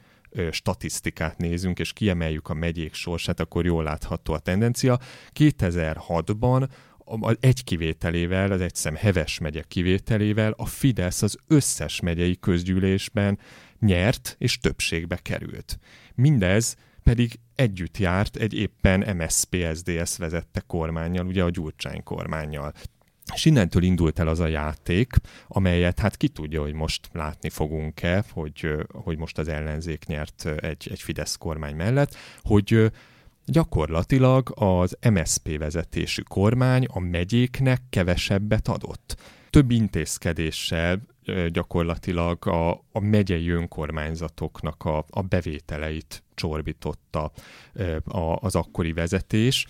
statisztikát 0.51 1.37
nézünk, 1.37 1.79
és 1.79 1.93
kiemeljük 1.93 2.49
a 2.49 2.53
megyék 2.53 2.93
sorsát, 2.93 3.39
akkor 3.39 3.65
jól 3.65 3.83
látható 3.83 4.33
a 4.33 4.39
tendencia. 4.39 4.99
2006-ban 5.33 6.67
egy 7.39 7.63
kivételével, 7.63 8.51
az 8.51 8.61
egyszem 8.61 8.95
Heves 8.95 9.39
megye 9.39 9.61
kivételével 9.67 10.53
a 10.57 10.65
Fidesz 10.65 11.21
az 11.21 11.37
összes 11.47 11.99
megyei 11.99 12.39
közgyűlésben 12.39 13.39
nyert 13.79 14.35
és 14.39 14.59
többségbe 14.59 15.15
került. 15.15 15.79
Mindez 16.15 16.75
pedig 17.03 17.39
együtt 17.55 17.97
járt 17.97 18.35
egy 18.35 18.53
éppen 18.53 19.15
MSZP-SZDSZ 19.15 20.17
vezette 20.17 20.63
kormányjal, 20.67 21.25
ugye 21.25 21.43
a 21.43 21.49
Gyurcsány 21.49 22.03
kormányjal. 22.03 22.73
És 23.33 23.45
innentől 23.45 23.83
indult 23.83 24.19
el 24.19 24.27
az 24.27 24.39
a 24.39 24.47
játék, 24.47 25.13
amelyet 25.47 25.99
hát 25.99 26.17
ki 26.17 26.27
tudja, 26.27 26.61
hogy 26.61 26.73
most 26.73 27.09
látni 27.13 27.49
fogunk-e, 27.49 28.23
hogy, 28.31 28.75
hogy 28.91 29.17
most 29.17 29.37
az 29.37 29.47
ellenzék 29.47 30.05
nyert 30.05 30.45
egy, 30.45 30.87
egy 30.91 31.01
Fidesz 31.01 31.35
kormány 31.35 31.75
mellett, 31.75 32.15
hogy 32.41 32.91
gyakorlatilag 33.47 34.51
az 34.55 34.97
MSP 35.11 35.57
vezetésű 35.57 36.21
kormány 36.21 36.85
a 36.85 36.99
megyéknek 36.99 37.81
kevesebbet 37.89 38.67
adott. 38.67 39.15
Több 39.49 39.71
intézkedéssel 39.71 41.01
gyakorlatilag 41.51 42.47
a, 42.47 42.71
a 42.71 42.99
megyei 42.99 43.49
önkormányzatoknak 43.49 44.85
a, 44.85 45.05
a 45.09 45.21
bevételeit 45.21 46.23
csorbította 46.35 47.31
az 48.35 48.55
akkori 48.55 48.93
vezetés, 48.93 49.67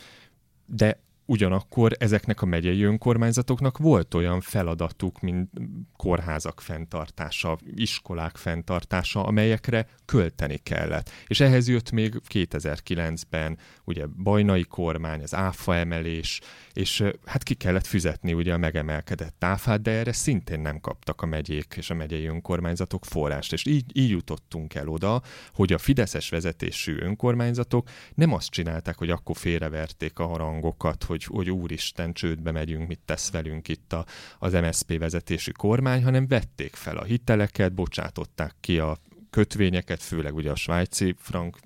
de 0.66 1.00
Ugyanakkor 1.30 1.92
ezeknek 2.00 2.42
a 2.42 2.46
megyei 2.46 2.84
önkormányzatoknak 2.84 3.78
volt 3.78 4.14
olyan 4.14 4.42
feladatuk, 4.42 5.20
mint 5.20 5.50
kórházak 5.98 6.62
fenntartása, 6.62 7.58
iskolák 7.76 8.36
fenntartása, 8.36 9.24
amelyekre 9.24 9.88
költeni 10.06 10.58
kellett. 10.58 11.10
És 11.28 11.40
ehhez 11.40 11.68
jött 11.68 11.92
még 11.92 12.22
2009-ben 12.34 13.58
ugye 13.84 14.06
bajnai 14.24 14.64
kormány, 14.64 15.22
az 15.22 15.36
áfa 15.36 15.76
emelés, 15.76 16.42
és 16.78 17.04
hát 17.26 17.44
ki 17.44 17.54
kellett 17.54 17.86
fizetni 17.86 18.34
ugye 18.34 18.54
a 18.54 18.58
megemelkedett 18.58 19.44
áfát, 19.44 19.82
de 19.82 19.92
erre 19.92 20.12
szintén 20.12 20.60
nem 20.60 20.80
kaptak 20.80 21.22
a 21.22 21.26
megyék 21.26 21.74
és 21.78 21.90
a 21.90 21.94
megyei 21.94 22.26
önkormányzatok 22.26 23.06
forrást. 23.06 23.54
És 23.54 23.66
így, 23.66 23.86
így 23.94 24.10
jutottunk 24.10 24.76
el 24.76 24.88
oda, 24.88 25.22
hogy 25.54 25.74
a 25.74 25.78
fideszes 25.78 26.30
vezetésű 26.30 26.98
önkormányzatok 27.00 27.90
nem 28.14 28.34
azt 28.34 28.50
csinálták, 28.50 28.98
hogy 28.98 29.10
akkor 29.10 29.38
félreverték 29.38 30.20
a 30.20 30.26
harangokat, 30.26 31.04
hogy, 31.04 31.24
hogy 31.24 31.50
úristen, 31.52 32.14
csődbe 32.14 32.52
megyünk, 32.52 32.88
mit 32.88 33.02
tesz 33.06 33.32
velünk 33.32 33.68
itt 33.68 33.94
a, 33.94 34.06
az 34.40 34.54
MSZP 34.54 34.98
vezetésű 34.98 35.52
kormány, 35.52 36.04
hanem 36.04 36.28
vették 36.28 36.76
fel 36.76 36.98
a 36.98 37.04
hiteleket, 37.04 37.74
bocsátották 37.74 38.56
ki 38.60 38.80
a 38.80 38.98
kötvényeket, 39.30 40.04
főleg 40.04 40.36
ugye 40.36 40.52
a 40.52 40.56
svájci 40.56 41.16
frank 41.18 41.58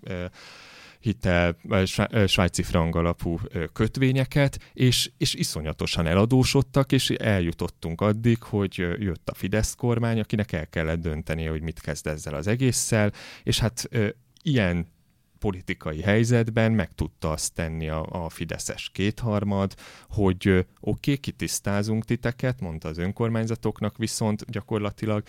hitel, 1.01 1.55
svájci 2.27 2.63
frank 2.63 2.96
alapú 2.96 3.39
kötvényeket, 3.74 4.60
és, 4.74 5.12
és 5.17 5.34
iszonyatosan 5.34 6.05
eladósodtak, 6.05 6.91
és 6.91 7.10
eljutottunk 7.10 8.01
addig, 8.01 8.43
hogy 8.43 8.75
jött 9.00 9.29
a 9.29 9.36
Fidesz 9.36 9.75
kormány, 9.75 10.20
akinek 10.20 10.51
el 10.51 10.67
kellett 10.67 11.01
döntenie, 11.01 11.50
hogy 11.50 11.62
mit 11.62 11.81
kezd 11.81 12.08
ezzel 12.08 12.34
az 12.34 12.48
egésszel, 12.48 13.12
és 13.43 13.60
hát 13.60 13.89
ilyen 14.43 14.88
politikai 15.41 16.01
helyzetben 16.01 16.72
meg 16.72 16.93
tudta 16.96 17.31
azt 17.31 17.53
tenni 17.53 17.89
a, 17.89 18.05
a 18.25 18.29
Fideszes 18.29 18.89
kétharmad, 18.93 19.74
hogy 20.10 20.48
oké, 20.48 20.65
okay, 20.79 21.17
kitisztázunk 21.17 22.05
titeket, 22.05 22.60
mondta 22.60 22.88
az 22.88 22.98
önkormányzatoknak, 22.98 23.98
viszont 23.98 24.51
gyakorlatilag 24.51 25.24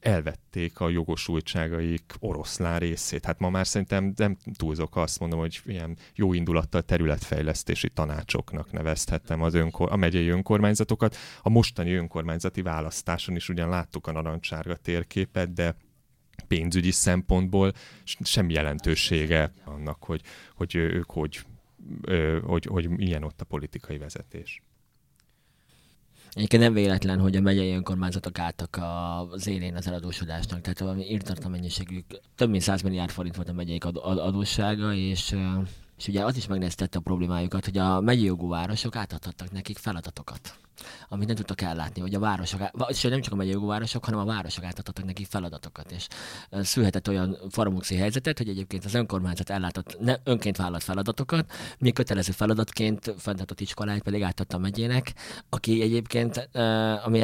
elvették 0.00 0.80
a 0.80 0.88
jogosultságaik 0.88 2.14
oroszlán 2.18 2.78
részét. 2.78 3.24
Hát 3.24 3.38
ma 3.38 3.50
már 3.50 3.66
szerintem 3.66 4.12
nem 4.16 4.36
túlzok 4.56 4.96
azt 4.96 5.20
mondom, 5.20 5.38
hogy 5.38 5.60
ilyen 5.66 5.96
jó 6.14 6.32
indulattal 6.32 6.82
területfejlesztési 6.82 7.88
tanácsoknak 7.88 8.72
nevezhettem 8.72 9.42
az 9.42 9.54
önkor, 9.54 9.92
a 9.92 9.96
megyei 9.96 10.28
önkormányzatokat. 10.28 11.16
A 11.42 11.48
mostani 11.48 11.92
önkormányzati 11.92 12.62
választáson 12.62 13.36
is 13.36 13.48
ugyan 13.48 13.68
láttuk 13.68 14.06
a 14.06 14.12
narancsárga 14.12 14.76
térképet, 14.76 15.52
de 15.52 15.76
pénzügyi 16.46 16.90
szempontból 16.90 17.72
sem 18.04 18.50
jelentősége 18.50 19.52
annak, 19.64 20.04
hogy, 20.04 20.22
hogy 20.54 20.74
ők 20.74 21.10
hogy, 21.10 21.44
hogy, 22.42 22.64
hogy 22.64 22.88
milyen 22.88 23.22
ott 23.22 23.40
a 23.40 23.44
politikai 23.44 23.98
vezetés. 23.98 24.62
Egyébként 26.32 26.62
nem 26.62 26.72
véletlen, 26.72 27.18
hogy 27.18 27.36
a 27.36 27.40
megyei 27.40 27.72
önkormányzatok 27.72 28.38
álltak 28.38 28.80
az 29.30 29.46
élén 29.46 29.76
az 29.76 29.86
eladósodásnak, 29.86 30.60
tehát 30.60 30.78
valami 30.78 31.10
írtatlan 31.10 31.50
mennyiségű, 31.50 31.98
több 32.34 32.50
mint 32.50 32.62
100 32.62 32.82
milliárd 32.82 33.10
forint 33.10 33.36
volt 33.36 33.48
a 33.48 33.52
megyei 33.52 33.78
adóssága, 34.02 34.92
és, 34.92 35.36
és 35.98 36.08
ugye 36.08 36.24
az 36.24 36.36
is 36.36 36.46
megnéztette 36.46 36.98
a 36.98 37.02
problémájukat, 37.02 37.64
hogy 37.64 37.78
a 37.78 38.00
megyei 38.00 38.24
jogú 38.24 38.48
városok 38.48 38.96
átadhattak 38.96 39.52
nekik 39.52 39.78
feladatokat 39.78 40.58
amit 41.08 41.26
nem 41.26 41.36
tudtak 41.36 41.60
ellátni, 41.60 42.00
hogy 42.00 42.14
a 42.14 42.18
városok, 42.18 42.60
és 42.88 43.02
nem 43.02 43.20
csak 43.20 43.32
a 43.32 43.36
megyei 43.36 43.56
városok, 43.60 44.04
hanem 44.04 44.20
a 44.20 44.24
városok 44.24 44.64
átadtak 44.64 45.04
neki 45.04 45.24
feladatokat, 45.24 45.90
és 45.90 46.06
szülhetett 46.50 47.08
olyan 47.08 47.38
faramuxi 47.50 47.96
helyzetet, 47.96 48.38
hogy 48.38 48.48
egyébként 48.48 48.84
az 48.84 48.94
önkormányzat 48.94 49.50
ellátott 49.50 50.00
ne, 50.00 50.14
önként 50.24 50.56
vállalt 50.56 50.82
feladatokat, 50.82 51.52
mi 51.78 51.92
kötelező 51.92 52.32
feladatként 52.32 53.14
fenntartott 53.18 53.60
iskoláit 53.60 54.02
pedig 54.02 54.22
átadta 54.22 54.56
a 54.56 54.60
megyének, 54.60 55.12
aki 55.48 55.82
egyébként, 55.82 56.48
ami 57.04 57.20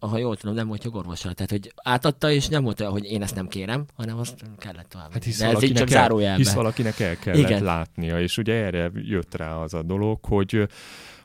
ha 0.00 0.18
jól 0.18 0.36
tudom, 0.36 0.54
nem 0.54 0.66
volt 0.66 0.84
jogorvosra, 0.84 1.32
tehát 1.32 1.50
hogy 1.50 1.72
átadta, 1.82 2.30
és 2.30 2.48
nem 2.48 2.62
volt 2.62 2.80
olyan, 2.80 2.92
hogy 2.92 3.04
én 3.04 3.22
ezt 3.22 3.34
nem 3.34 3.48
kérem, 3.48 3.84
hanem 3.96 4.18
azt 4.18 4.34
kellett 4.58 4.88
tovább. 4.88 5.12
Hát 5.12 5.24
hisz, 5.24 5.38
De 5.38 5.46
ez 5.46 5.62
így 5.62 5.72
csak 5.72 5.90
el, 5.90 6.36
hisz 6.36 6.52
valakinek 6.52 7.00
el 7.00 7.16
kellett 7.16 7.40
Igen. 7.40 7.62
látnia, 7.62 8.20
és 8.20 8.38
ugye 8.38 8.54
erre 8.54 8.90
jött 8.94 9.34
rá 9.34 9.54
az 9.56 9.74
a 9.74 9.82
dolog, 9.82 10.24
hogy 10.24 10.68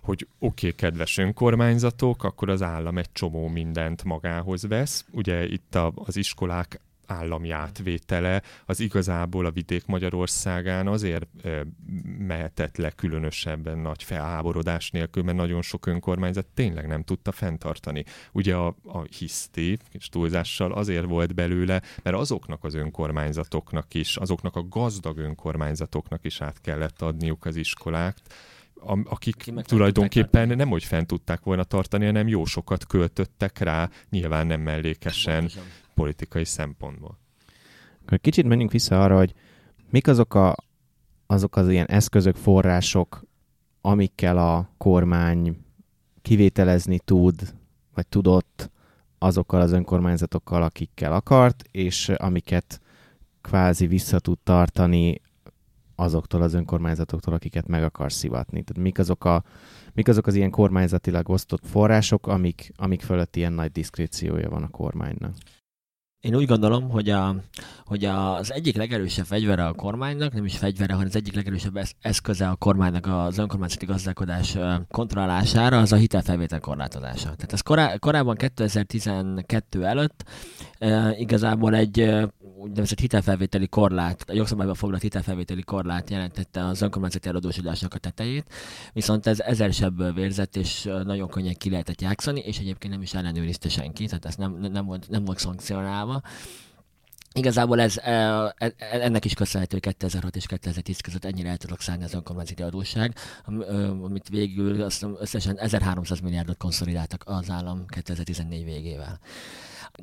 hogy 0.01 0.27
oké, 0.39 0.67
okay, 0.67 0.79
kedves 0.79 1.17
önkormányzatok, 1.17 2.23
akkor 2.23 2.49
az 2.49 2.61
állam 2.61 2.97
egy 2.97 3.11
csomó 3.11 3.47
mindent 3.47 4.03
magához 4.03 4.67
vesz. 4.67 5.05
Ugye 5.11 5.47
itt 5.47 5.75
a, 5.75 5.91
az 5.95 6.15
iskolák 6.15 6.79
állami 7.11 7.49
átvétele 7.49 8.41
az 8.65 8.79
igazából 8.79 9.45
a 9.45 9.51
vidék 9.51 9.85
Magyarországán 9.85 10.87
azért 10.87 11.27
e, 11.43 11.65
mehetett 12.17 12.77
le 12.77 12.89
különösebben 12.89 13.77
nagy 13.77 14.03
felháborodás 14.03 14.91
nélkül, 14.91 15.23
mert 15.23 15.37
nagyon 15.37 15.61
sok 15.61 15.85
önkormányzat 15.85 16.45
tényleg 16.53 16.87
nem 16.87 17.03
tudta 17.03 17.31
fenntartani. 17.31 18.03
Ugye 18.31 18.55
a, 18.55 18.67
a 18.85 19.01
hiszti, 19.17 19.77
és 19.91 20.09
túlzással 20.09 20.71
azért 20.71 21.05
volt 21.05 21.35
belőle, 21.35 21.81
mert 22.03 22.15
azoknak 22.15 22.63
az 22.63 22.73
önkormányzatoknak 22.73 23.93
is, 23.93 24.15
azoknak 24.15 24.55
a 24.55 24.67
gazdag 24.69 25.17
önkormányzatoknak 25.17 26.25
is 26.25 26.41
át 26.41 26.61
kellett 26.61 27.01
adniuk 27.01 27.45
az 27.45 27.55
iskolát, 27.55 28.21
akik 29.03 29.35
tulajdonképpen 29.61 30.47
nem 30.47 30.69
hogy 30.69 30.83
fent 30.83 31.07
tudták 31.07 31.43
volna 31.43 31.63
tartani, 31.63 32.05
hanem 32.05 32.27
jó 32.27 32.45
sokat 32.45 32.85
költöttek 32.85 33.59
rá, 33.59 33.89
nyilván 34.09 34.47
nem 34.47 34.61
mellékesen 34.61 35.49
politikai 35.93 36.45
szempontból. 36.45 37.19
Akkor 38.01 38.19
kicsit 38.19 38.45
menjünk 38.45 38.71
vissza 38.71 39.03
arra, 39.03 39.17
hogy 39.17 39.33
mik 39.89 40.07
azok, 40.07 40.33
a, 40.33 40.55
azok 41.25 41.55
az 41.55 41.69
ilyen 41.69 41.87
eszközök, 41.87 42.35
források, 42.35 43.23
amikkel 43.81 44.37
a 44.37 44.69
kormány 44.77 45.57
kivételezni 46.21 46.99
tud, 46.99 47.55
vagy 47.93 48.07
tudott 48.07 48.71
azokkal 49.17 49.61
az 49.61 49.71
önkormányzatokkal, 49.71 50.63
akikkel 50.63 51.13
akart, 51.13 51.63
és 51.71 52.09
amiket 52.09 52.81
kvázi 53.41 53.87
vissza 53.87 54.19
tud 54.19 54.37
tartani 54.43 55.21
azoktól 56.01 56.41
az 56.41 56.53
önkormányzatoktól, 56.53 57.33
akiket 57.33 57.67
meg 57.67 57.83
akar 57.83 58.11
szivatni. 58.11 58.63
Tehát 58.63 58.83
mik 58.83 58.99
azok, 58.99 59.25
a, 59.25 59.43
mik 59.93 60.07
azok 60.07 60.27
az 60.27 60.35
ilyen 60.35 60.49
kormányzatilag 60.49 61.29
osztott 61.29 61.65
források, 61.65 62.27
amik, 62.27 62.71
amik 62.75 63.01
fölött 63.01 63.35
ilyen 63.35 63.53
nagy 63.53 63.71
diszkréciója 63.71 64.49
van 64.49 64.63
a 64.63 64.69
kormánynak? 64.69 65.33
Én 66.21 66.35
úgy 66.35 66.45
gondolom, 66.45 66.89
hogy, 66.89 67.09
a, 67.09 67.35
hogy 67.85 68.05
az 68.05 68.53
egyik 68.53 68.75
legerősebb 68.75 69.25
fegyvere 69.25 69.65
a 69.65 69.73
kormánynak, 69.73 70.33
nem 70.33 70.45
is 70.45 70.57
fegyvere, 70.57 70.93
hanem 70.93 71.07
az 71.07 71.15
egyik 71.15 71.35
legerősebb 71.35 71.79
eszköze 72.01 72.47
a 72.47 72.55
kormánynak 72.55 73.07
az 73.07 73.37
önkormányzati 73.37 73.85
gazdálkodás 73.85 74.57
kontrollására, 74.89 75.79
az 75.79 75.91
a 75.91 75.95
hitelfelvétel 75.95 76.59
korlátozása. 76.59 77.23
Tehát 77.23 77.53
ez 77.53 77.61
korá, 77.61 77.97
korábban 77.97 78.35
2012 78.35 79.85
előtt 79.85 80.23
igazából 81.17 81.75
egy 81.75 82.13
úgynevezett 82.61 82.99
hitelfelvételi 82.99 83.67
korlát, 83.67 84.23
a 84.27 84.33
jogszabályban 84.33 84.75
foglalt 84.75 85.01
hitelfelvételi 85.01 85.61
korlát 85.61 86.09
jelentette 86.09 86.65
az 86.65 86.81
önkormányzati 86.81 87.27
eladósodásnak 87.27 87.93
a 87.93 87.97
tetejét, 87.97 88.53
viszont 88.93 89.27
ez 89.27 89.39
ezersebb 89.39 90.13
vérzett, 90.13 90.55
és 90.55 90.89
nagyon 91.03 91.29
könnyen 91.29 91.55
ki 91.57 91.69
lehetett 91.69 92.01
játszani, 92.01 92.39
és 92.39 92.59
egyébként 92.59 92.93
nem 92.93 93.01
is 93.01 93.13
ellenőrizte 93.13 93.69
senki, 93.69 94.05
tehát 94.05 94.25
ez 94.25 94.35
nem, 94.35 94.57
nem, 94.71 94.85
volt, 94.85 95.09
nem 95.09 95.25
volt 95.25 95.39
szankcionálva. 95.39 96.21
Igazából 97.33 97.79
ez, 97.79 97.97
e, 97.97 98.11
e, 98.57 98.73
ennek 98.77 99.25
is 99.25 99.33
köszönhető, 99.33 99.79
hogy 99.81 99.93
2006 99.93 100.35
és 100.35 100.45
2010 100.45 100.99
között 100.99 101.25
ennyire 101.25 101.49
el 101.49 101.57
tudok 101.57 101.81
szállni 101.81 102.03
az 102.03 102.13
önkormányzati 102.13 102.63
adósság, 102.63 103.15
amit 104.01 104.29
végül 104.29 104.81
azt 104.81 105.05
összesen 105.19 105.59
1300 105.59 106.19
milliárdot 106.19 106.57
konszolidáltak 106.57 107.23
az 107.25 107.49
állam 107.49 107.85
2014 107.85 108.63
végével. 108.63 109.19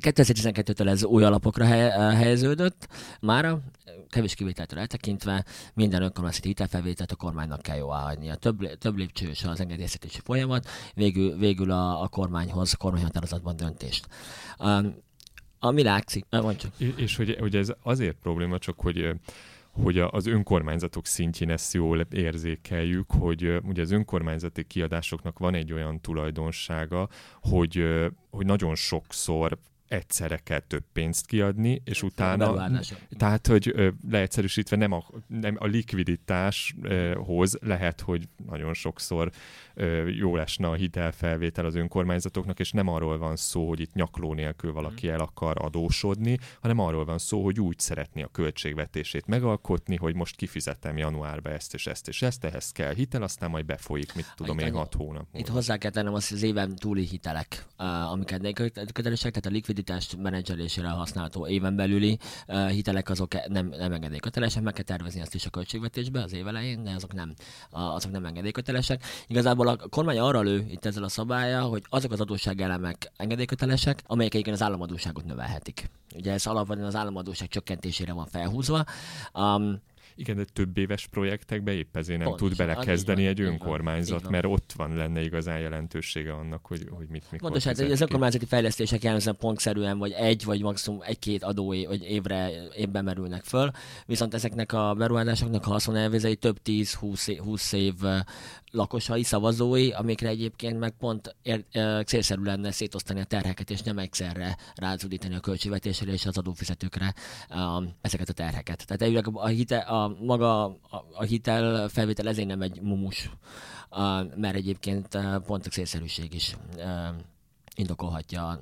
2012-től 0.01 0.87
ez 0.87 1.03
új 1.03 1.23
alapokra 1.23 1.65
helyeződött. 1.65 2.87
Mára 3.19 3.59
kevés 4.09 4.35
kivételtől 4.35 4.79
eltekintve 4.79 5.45
minden 5.73 6.01
önkormányzati 6.01 6.47
hitelfelvételt 6.47 7.11
a 7.11 7.15
kormánynak 7.15 7.61
kell 7.61 7.77
jóváhagynia. 7.77 8.35
Több, 8.35 8.77
több 8.77 8.97
lépcsős 8.97 9.43
az 9.43 9.59
engedélyeztetési 9.59 10.19
folyamat, 10.23 10.67
végül, 10.93 11.37
végül 11.37 11.71
a, 11.71 12.01
a 12.01 12.07
kormányhoz 12.07 12.73
kormányhatározatban 12.73 13.55
döntést. 13.55 14.07
Um, 14.59 15.07
ami 15.59 15.83
látszik. 15.83 16.25
És 16.95 17.15
hogy, 17.15 17.35
hogy 17.39 17.55
ez 17.55 17.73
azért 17.81 18.17
probléma, 18.21 18.57
csak 18.57 18.79
hogy 18.79 19.13
hogy 19.71 19.99
az 19.99 20.25
önkormányzatok 20.25 21.05
szintjén 21.05 21.49
ezt 21.49 21.73
jól 21.73 22.05
érzékeljük, 22.11 23.11
hogy 23.11 23.59
ugye 23.63 23.81
az 23.81 23.91
önkormányzati 23.91 24.63
kiadásoknak 24.63 25.39
van 25.39 25.53
egy 25.53 25.73
olyan 25.73 26.01
tulajdonsága, 26.01 27.09
hogy, 27.41 27.83
hogy 28.29 28.45
nagyon 28.45 28.75
sokszor 28.75 29.57
egyszerre 29.89 30.37
kell 30.37 30.59
több 30.59 30.83
pénzt 30.93 31.25
kiadni, 31.25 31.81
és 31.85 32.03
utána... 32.03 32.69
Tehát, 33.09 33.47
hogy 33.47 33.73
leegyszerűsítve 34.09 34.75
nem 34.75 34.91
a, 34.91 35.03
nem 35.27 35.55
a 35.59 35.65
likviditáshoz 35.65 37.57
lehet, 37.61 38.01
hogy 38.01 38.27
nagyon 38.49 38.73
sokszor 38.73 39.31
jó 40.17 40.35
lesne 40.35 40.67
a 40.67 40.73
hitelfelvétel 40.73 41.65
az 41.65 41.75
önkormányzatoknak, 41.75 42.59
és 42.59 42.71
nem 42.71 42.87
arról 42.87 43.17
van 43.17 43.35
szó, 43.35 43.67
hogy 43.67 43.79
itt 43.79 43.93
nyakló 43.93 44.33
nélkül 44.33 44.73
valaki 44.73 45.05
hmm. 45.05 45.15
el 45.15 45.21
akar 45.21 45.57
adósodni, 45.59 46.37
hanem 46.61 46.79
arról 46.79 47.05
van 47.05 47.17
szó, 47.17 47.43
hogy 47.43 47.59
úgy 47.59 47.79
szeretné 47.79 48.21
a 48.21 48.27
költségvetését 48.27 49.27
megalkotni, 49.27 49.95
hogy 49.95 50.15
most 50.15 50.35
kifizetem 50.35 50.97
januárba 50.97 51.49
ezt 51.49 51.73
és 51.73 51.87
ezt 51.87 52.07
és 52.07 52.21
ezt, 52.21 52.43
ehhez 52.43 52.71
kell 52.71 52.93
hitel, 52.93 53.23
aztán 53.23 53.49
majd 53.49 53.65
befolyik, 53.65 54.15
mit 54.15 54.33
tudom 54.35 54.59
én, 54.59 54.73
hat 54.73 54.93
hónap. 54.93 55.25
Itt 55.33 55.47
hozzá 55.47 55.77
kell 55.77 55.91
tennem 55.91 56.13
azt, 56.13 56.29
hogy 56.29 56.37
az 56.37 56.43
éven 56.43 56.75
túli 56.75 57.05
hitelek, 57.05 57.65
amiket 58.11 58.41
kötelesek, 58.93 59.31
tehát 59.31 59.45
a 59.45 59.49
likviditás 59.49 59.78
likviditás 59.79 60.23
menedzselésére 60.23 60.89
használható 60.89 61.47
éven 61.47 61.75
belüli 61.75 62.17
hitelek 62.69 63.09
azok 63.09 63.47
nem, 63.47 63.67
nem 63.67 63.91
engedélykötelesek, 63.91 64.63
meg 64.63 64.73
kell 64.73 64.83
tervezni 64.83 65.21
ezt 65.21 65.35
is 65.35 65.45
a 65.45 65.49
költségvetésbe 65.49 66.23
az 66.23 66.33
év 66.33 66.45
de 66.45 66.91
azok 66.95 67.13
nem, 67.13 67.33
azok 67.69 68.11
nem 68.11 68.25
engedélykötelesek. 68.25 69.03
Igazából 69.27 69.67
a 69.67 69.77
kormány 69.89 70.19
arra 70.19 70.41
lő 70.41 70.65
itt 70.69 70.85
ezzel 70.85 71.03
a 71.03 71.09
szabálya, 71.09 71.61
hogy 71.61 71.83
azok 71.89 72.11
az 72.11 72.19
adósságelemek 72.19 73.11
engedélykötelesek, 73.17 74.03
amelyek 74.05 74.33
egyébként 74.33 74.55
az 74.55 74.63
államadóságot 74.63 75.25
növelhetik. 75.25 75.89
Ugye 76.15 76.31
ez 76.31 76.45
alapvetően 76.45 76.87
az 76.87 76.95
államadóság 76.95 77.47
csökkentésére 77.47 78.13
van 78.13 78.25
felhúzva. 78.25 78.85
Um, 79.33 79.81
igen, 80.19 80.35
de 80.35 80.43
több 80.53 80.77
éves 80.77 81.07
projektekbe 81.07 81.71
épp 81.71 81.97
ezért 81.97 82.19
nem 82.19 82.27
Pont, 82.27 82.39
tud 82.39 82.55
belekezdeni 82.55 83.25
egy 83.25 83.41
önkormányzat, 83.41 84.21
van, 84.21 84.31
mert 84.31 84.45
ott 84.45 84.73
van 84.75 84.95
lenne 84.95 85.21
igazán 85.21 85.59
jelentősége 85.59 86.33
annak, 86.33 86.65
hogy, 86.65 86.87
hogy 86.89 87.07
mit 87.09 87.23
mikor 87.31 87.39
Pontos, 87.39 87.63
hát 87.63 87.79
az 87.79 88.01
önkormányzati 88.01 88.45
fejlesztések 88.45 89.03
jellemzően 89.03 89.35
pontszerűen, 89.39 89.97
vagy 89.97 90.11
egy, 90.11 90.43
vagy 90.43 90.61
maximum 90.61 90.99
egy-két 91.01 91.43
adó 91.43 91.67
vagy 91.67 92.03
évre 92.03 92.49
évben 92.75 93.03
merülnek 93.03 93.43
föl, 93.43 93.71
viszont 94.05 94.33
ezeknek 94.33 94.73
a 94.73 94.93
beruházásoknak 94.93 95.65
a 95.65 95.69
haszonelvézei 95.69 96.35
több 96.35 96.57
10-20 96.65 97.73
év 97.73 97.93
lakosai, 98.71 99.23
szavazói, 99.23 99.91
amikre 99.91 100.27
egyébként 100.27 100.79
meg 100.79 100.91
pont 100.91 101.35
ér, 101.41 101.65
e, 101.71 102.03
célszerű 102.03 102.43
lenne 102.43 102.71
szétosztani 102.71 103.19
a 103.19 103.23
terheket, 103.23 103.69
és 103.69 103.81
nem 103.81 103.97
egyszerre 103.97 104.57
rázudítani 104.75 105.35
a 105.35 105.39
költségvetésre 105.39 106.11
és 106.11 106.25
az 106.25 106.37
adófizetőkre 106.37 107.13
a, 107.49 107.83
ezeket 108.01 108.29
a 108.29 108.33
terheket. 108.33 108.85
Tehát 108.87 109.27
a, 109.33 109.47
hite, 109.47 109.77
a 109.77 110.15
maga 110.21 110.63
a, 110.65 111.05
a 111.13 111.23
hitel 111.23 111.87
felvétel 111.87 112.27
ezért 112.27 112.47
nem 112.47 112.61
egy 112.61 112.81
mumus, 112.81 113.29
a, 113.89 114.23
mert 114.35 114.55
egyébként 114.55 115.17
pont 115.45 115.65
a 115.65 115.69
célszerűség 115.69 116.33
is 116.33 116.55
a, 116.77 117.15
indokolhatja 117.75 118.59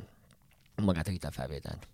magát 0.76 1.08
a 1.08 1.12
hitelfelvételt. 1.12 1.88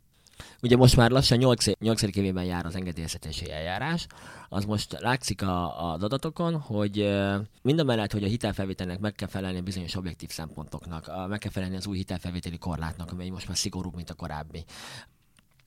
Ugye 0.62 0.76
most 0.76 0.96
már 0.96 1.12
lassan 1.12 1.38
8, 1.38 1.66
8. 1.80 2.02
évében 2.02 2.44
jár 2.44 2.66
az 2.66 2.76
engedélyeztetési 2.76 3.52
eljárás, 3.52 4.08
az 4.50 4.66
most 4.66 5.00
látszik 5.00 5.42
a, 5.42 5.92
az 5.92 6.04
adatokon, 6.04 6.60
hogy 6.60 7.20
minden 7.62 7.86
mellett, 7.86 8.12
hogy 8.12 8.24
a 8.24 8.28
hitelfelvételnek 8.28 9.00
meg 9.00 9.14
kell 9.14 9.28
felelni 9.28 9.62
bizonyos 9.62 9.96
objektív 9.96 10.30
szempontoknak, 10.30 11.28
meg 11.28 11.40
kell 11.40 11.52
felelni 11.52 11.76
az 11.76 11.88
új 11.88 11.98
hitelfelvételi 11.98 12.58
korlátnak, 12.58 13.12
amely 13.12 13.30
most 13.30 13.48
már 13.48 13.58
szigorúbb, 13.58 13.96
mint 13.96 14.10
a 14.10 14.14
korábbi 14.14 14.66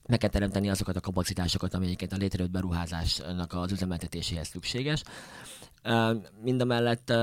meg 0.07 0.19
kell 0.19 0.29
teremteni 0.29 0.69
azokat 0.69 0.95
a 0.95 0.99
kapacitásokat, 0.99 1.73
amelyeket 1.73 2.13
a 2.13 2.17
létrejött 2.17 2.51
beruházásnak 2.51 3.53
az 3.53 3.71
üzemeltetéséhez 3.71 4.47
szükséges. 4.47 5.03
Mind 6.41 6.61
a 6.61 6.65
mellett 6.65 7.13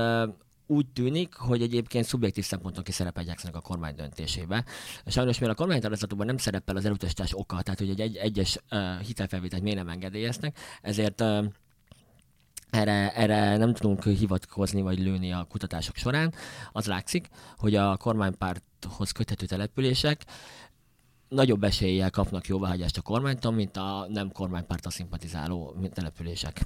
úgy 0.67 0.87
tűnik, 0.87 1.33
hogy 1.33 1.61
egyébként 1.61 2.05
szubjektív 2.05 2.43
szempontok 2.43 2.87
is 2.87 2.93
szerepel 2.93 3.23
a 3.53 3.59
kormány 3.59 3.95
döntésébe. 3.95 4.65
Sajnos, 5.05 5.39
mivel 5.39 5.53
a 5.53 5.57
kormánytározatokban 5.57 6.25
nem 6.25 6.37
szerepel 6.37 6.75
az 6.75 6.85
elutasítás 6.85 7.33
oka, 7.33 7.61
tehát 7.61 7.79
hogy 7.79 7.89
egy, 7.89 7.99
egy 7.99 8.15
egyes 8.15 8.57
uh, 8.71 8.99
hitelfelvételt 8.99 9.63
miért 9.63 9.77
nem 9.77 9.89
engedélyeznek, 9.89 10.57
ezért 10.81 11.21
uh, 11.21 11.45
erre, 12.69 13.13
erre 13.13 13.57
nem 13.57 13.73
tudunk 13.73 14.03
hivatkozni 14.03 14.81
vagy 14.81 14.99
lőni 14.99 15.31
a 15.31 15.45
kutatások 15.49 15.95
során. 15.95 16.33
Az 16.71 16.85
látszik, 16.85 17.27
hogy 17.57 17.75
a 17.75 17.97
kormánypárthoz 17.97 19.11
köthető 19.11 19.45
települések 19.45 20.25
nagyobb 21.29 21.63
eséllyel 21.63 22.09
kapnak 22.09 22.47
jóváhagyást 22.47 22.97
a 22.97 23.01
kormánytól, 23.01 23.51
mint 23.51 23.77
a 23.77 24.05
nem 24.09 24.31
kormánypárta 24.31 24.89
szimpatizáló 24.89 25.75
települések. 25.93 26.61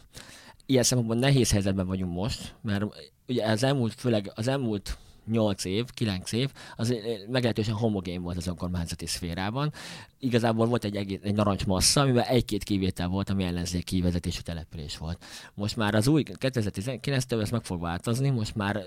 Ilyen 0.69 0.83
szempontból 0.83 1.17
nehéz 1.17 1.51
helyzetben 1.51 1.87
vagyunk 1.87 2.13
most, 2.13 2.55
mert 2.61 2.83
ugye 3.27 3.45
az 3.45 3.63
elmúlt, 3.63 3.93
főleg 3.93 4.31
az 4.35 4.47
elmúlt 4.47 4.97
8 5.27 5.65
év, 5.65 5.85
9 5.93 6.31
év, 6.31 6.51
az 6.75 6.95
meglehetősen 7.29 7.73
homogén 7.73 8.21
volt 8.21 8.37
az 8.37 8.47
önkormányzati 8.47 9.05
szférában. 9.05 9.73
Igazából 10.19 10.65
volt 10.65 10.83
egy, 10.83 10.95
egész, 10.95 11.19
egy 11.21 11.35
narancs 11.35 11.65
massza, 11.65 12.01
amivel 12.01 12.23
egy-két 12.23 12.63
kivétel 12.63 13.07
volt, 13.07 13.29
ami 13.29 13.43
ellenzéki 13.43 14.01
vezetésű 14.01 14.39
település 14.39 14.97
volt. 14.97 15.25
Most 15.53 15.75
már 15.75 15.95
az 15.95 16.07
új 16.07 16.23
2019-től 16.27 17.41
ez 17.41 17.49
meg 17.49 17.63
fog 17.63 17.81
változni, 17.81 18.29
most 18.29 18.55
már 18.55 18.83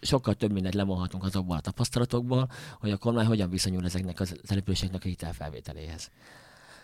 sokkal 0.00 0.34
több 0.34 0.52
mindent 0.52 0.74
levonhatunk 0.74 1.24
azokból 1.24 1.56
a 1.56 1.60
tapasztalatokból, 1.60 2.50
hogy 2.80 2.90
a 2.90 2.96
kormány 2.96 3.26
hogyan 3.26 3.50
viszonyul 3.50 3.84
ezeknek 3.84 4.20
a 4.20 4.24
településeknek 4.46 5.04
a 5.04 5.08
hitelfelvételéhez. 5.08 6.10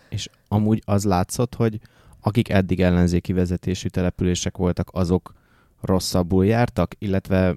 És 0.09 0.29
amúgy 0.48 0.83
az 0.85 1.05
látszott, 1.05 1.55
hogy 1.55 1.81
akik 2.20 2.48
eddig 2.48 2.80
ellenzéki 2.80 3.33
vezetésű 3.33 3.88
települések 3.88 4.56
voltak, 4.56 4.88
azok 4.92 5.35
rosszabbul 5.80 6.46
jártak, 6.46 6.94
illetve 6.98 7.56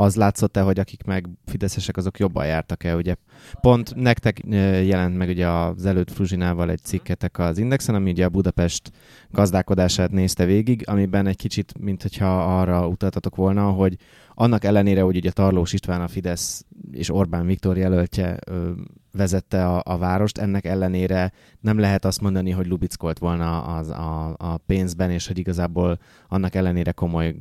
az 0.00 0.16
látszott-e, 0.16 0.60
hogy 0.60 0.78
akik 0.78 1.02
meg 1.02 1.28
fideszesek, 1.46 1.96
azok 1.96 2.18
jobban 2.18 2.46
jártak-e? 2.46 2.96
Ugye 2.96 3.14
pont 3.60 3.94
nektek 3.94 4.40
jelent 4.84 5.16
meg 5.16 5.28
ugye 5.28 5.48
az 5.48 5.86
előtt 5.86 6.10
Fruzsinával 6.10 6.70
egy 6.70 6.82
cikketek 6.82 7.38
az 7.38 7.58
Indexen, 7.58 7.94
ami 7.94 8.10
ugye 8.10 8.24
a 8.24 8.28
Budapest 8.28 8.90
gazdálkodását 9.30 10.10
nézte 10.10 10.44
végig, 10.44 10.82
amiben 10.86 11.26
egy 11.26 11.36
kicsit, 11.36 11.78
mint 11.78 12.02
hogyha 12.02 12.60
arra 12.60 12.88
utaltatok 12.88 13.36
volna, 13.36 13.70
hogy 13.70 13.96
annak 14.40 14.64
ellenére, 14.64 15.02
hogy 15.02 15.16
ugye 15.16 15.30
Tarlós 15.30 15.72
István 15.72 16.00
a 16.00 16.08
Fidesz 16.08 16.64
és 16.90 17.10
Orbán 17.10 17.46
Viktor 17.46 17.76
jelöltje 17.76 18.38
ö, 18.46 18.70
vezette 19.12 19.66
a, 19.66 19.82
a 19.84 19.98
várost, 19.98 20.38
ennek 20.38 20.64
ellenére 20.64 21.32
nem 21.60 21.78
lehet 21.78 22.04
azt 22.04 22.20
mondani, 22.20 22.50
hogy 22.50 22.66
lubickolt 22.66 23.18
volna 23.18 23.62
az, 23.62 23.88
a, 23.88 24.34
a 24.38 24.56
pénzben, 24.66 25.10
és 25.10 25.26
hogy 25.26 25.38
igazából 25.38 25.98
annak 26.28 26.54
ellenére 26.54 26.92
komoly 26.92 27.34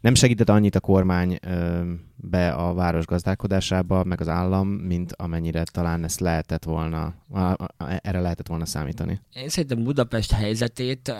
nem 0.00 0.14
segített 0.14 0.48
annyit 0.48 0.74
a 0.74 0.80
kormány 0.80 1.38
be 2.16 2.48
a 2.52 2.74
város 2.74 3.06
gazdálkodásába, 3.06 4.04
meg 4.04 4.20
az 4.20 4.28
állam, 4.28 4.68
mint 4.68 5.12
amennyire 5.12 5.62
talán 5.62 6.04
ezt 6.04 6.20
lehetett 6.20 6.64
volna, 6.64 7.14
erre 8.02 8.20
lehetett 8.20 8.46
volna 8.46 8.66
számítani. 8.66 9.20
Én 9.32 9.48
szerintem 9.48 9.82
Budapest 9.82 10.32
helyzetét 10.32 11.14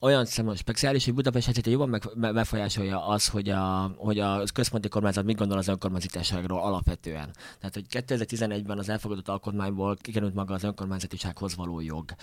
olyan 0.00 0.24
szemben 0.24 0.56
speciális, 0.56 1.04
hogy 1.04 1.14
Budapest 1.14 1.44
helyzetét 1.44 1.72
jobban 1.72 1.88
meg, 1.88 2.32
befolyásolja 2.34 3.06
az, 3.06 3.28
hogy 3.28 3.48
a, 3.48 3.94
hogy 3.96 4.18
a 4.18 4.42
központi 4.54 4.88
kormányzat 4.88 5.24
mit 5.24 5.36
gondol 5.36 5.58
az 5.58 5.68
önkormányzatiságról 5.68 6.60
alapvetően. 6.60 7.30
Tehát, 7.58 7.74
hogy 7.74 7.84
2011-ben 7.90 8.78
az 8.78 8.88
elfogadott 8.88 9.28
alkotmányból 9.28 9.96
kikerült 9.96 10.34
maga 10.34 10.54
az 10.54 10.64
önkormányzatisághoz 10.64 11.56
való 11.56 11.80
jog. 11.80 12.14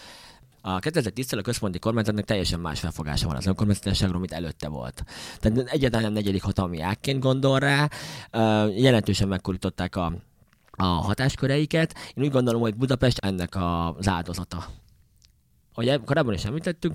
A 0.61 0.79
2010-től 0.79 1.37
a 1.37 1.41
központi 1.41 1.79
kormányzatnak 1.79 2.25
teljesen 2.25 2.59
más 2.59 2.79
felfogása 2.79 3.27
van 3.27 3.35
az 3.35 3.45
önkormányzatiságról, 3.45 4.19
mint 4.19 4.31
előtte 4.31 4.67
volt. 4.67 5.03
Tehát 5.39 5.69
egyáltalán 5.69 6.05
nem 6.05 6.13
negyedik 6.13 6.43
hatalmi 6.43 6.81
ágként 6.81 7.19
gondol 7.19 7.59
rá, 7.59 7.89
jelentősen 8.75 9.27
megkurították 9.27 9.95
a, 9.95 10.13
a 10.71 10.83
hatásköreiket. 10.83 11.95
Én 12.13 12.23
úgy 12.23 12.31
gondolom, 12.31 12.61
hogy 12.61 12.75
Budapest 12.75 13.17
ennek 13.17 13.55
az 13.55 14.07
áldozata. 14.07 14.65
Ahogy 15.73 16.01
korábban 16.05 16.33
is 16.33 16.45
említettük, 16.45 16.93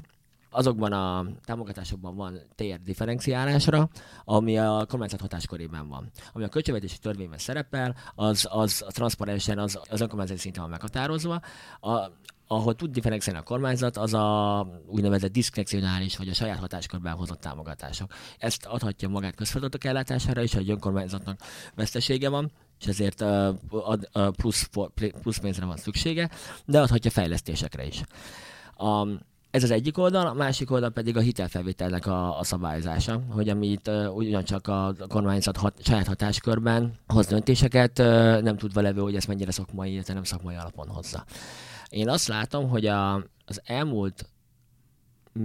azokban 0.52 0.92
a 0.92 1.26
támogatásokban 1.44 2.16
van 2.16 2.38
tér 2.54 2.80
differenciálásra, 2.82 3.88
ami 4.24 4.58
a 4.58 4.86
kormányzat 4.88 5.20
hatáskörében 5.20 5.88
van. 5.88 6.10
Ami 6.32 6.44
a 6.44 6.48
költségvetési 6.48 6.98
törvényben 6.98 7.38
szerepel, 7.38 7.96
az, 8.14 8.48
az 8.50 8.84
transzparensen 8.88 9.58
az, 9.58 9.80
az 9.88 10.00
önkormányzati 10.00 10.40
szinten 10.40 10.62
van 10.62 10.70
meghatározva. 10.70 11.40
A, 11.80 12.10
ahol 12.46 12.74
tud 12.74 12.90
differenciálni 12.90 13.40
a 13.40 13.44
kormányzat, 13.44 13.96
az 13.96 14.14
a 14.14 14.66
úgynevezett 14.86 15.32
diszkrecionális 15.32 16.16
vagy 16.16 16.28
a 16.28 16.34
saját 16.34 16.58
hatáskörben 16.58 17.14
hozott 17.14 17.40
támogatások. 17.40 18.12
Ezt 18.38 18.66
adhatja 18.66 19.08
magát 19.08 19.34
közfeladatok 19.34 19.84
ellátására 19.84 20.42
is, 20.42 20.54
hogy 20.54 20.70
önkormányzatnak 20.70 21.40
vesztesége 21.74 22.28
van, 22.28 22.52
és 22.80 22.86
ezért 22.86 23.20
ad, 23.20 24.08
plusz, 24.36 24.68
plusz 25.22 25.38
pénzre 25.38 25.64
van 25.64 25.76
szüksége, 25.76 26.30
de 26.66 26.80
adhatja 26.80 27.10
fejlesztésekre 27.10 27.86
is. 27.86 28.02
Um, 28.78 29.18
ez 29.52 29.62
az 29.62 29.70
egyik 29.70 29.98
oldal, 29.98 30.26
a 30.26 30.32
másik 30.32 30.70
oldal 30.70 30.90
pedig 30.90 31.16
a 31.16 31.20
hitelfelvételnek 31.20 32.06
a, 32.06 32.38
a 32.38 32.44
szabályozása, 32.44 33.22
hogy 33.30 33.48
amit 33.48 33.88
uh, 33.88 34.16
ugyancsak 34.16 34.68
a 34.68 34.94
kormányzat 35.08 35.56
hat, 35.56 35.74
saját 35.84 36.06
hatáskörben 36.06 36.98
hoz 37.06 37.26
döntéseket, 37.26 37.98
uh, 37.98 38.40
nem 38.40 38.56
tudva 38.56 38.80
levő, 38.80 39.00
hogy 39.00 39.16
ezt 39.16 39.28
mennyire 39.28 39.50
szakmai, 39.50 39.92
illetve 39.92 40.14
nem 40.14 40.24
szakmai 40.24 40.54
alapon 40.54 40.88
hozza. 40.88 41.24
Én 41.88 42.08
azt 42.08 42.28
látom, 42.28 42.68
hogy 42.68 42.86
a, 42.86 43.14
az 43.46 43.60
elmúlt 43.64 44.26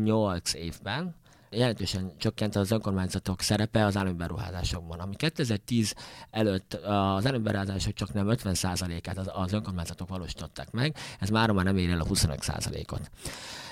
nyolc 0.03 0.53
évben 0.53 1.15
jelentősen 1.49 2.11
csökkent 2.17 2.55
az 2.55 2.71
önkormányzatok 2.71 3.41
szerepe 3.41 3.85
az 3.85 3.97
állami 3.97 4.15
beruházásokban. 4.15 4.99
Ami 4.99 5.15
2010 5.15 5.93
előtt 6.31 6.73
az 6.73 7.25
állami 7.25 7.43
beruházások 7.43 7.93
csak 7.93 8.13
nem 8.13 8.27
50%-át 8.29 9.17
az, 9.17 9.53
önkormányzatok 9.53 10.09
valósították 10.09 10.71
meg, 10.71 10.95
ez 11.19 11.29
már 11.29 11.51
már 11.51 11.65
nem 11.65 11.77
ér 11.77 11.89
el 11.89 11.99
a 11.99 12.05
25%-ot 12.05 13.09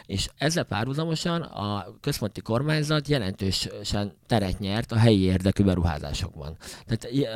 és 0.08 0.30
ezzel 0.38 0.64
párhuzamosan 0.64 1.42
a 1.42 1.86
központi 2.02 2.42
kormányzat 2.42 3.08
jelentősen 3.08 4.14
teret 4.28 4.60
nyert 4.60 4.92
a 4.92 4.98
helyi 4.98 5.22
érdekű 5.22 5.64
beruházásokban. 5.64 6.58
Tehát 6.86 7.28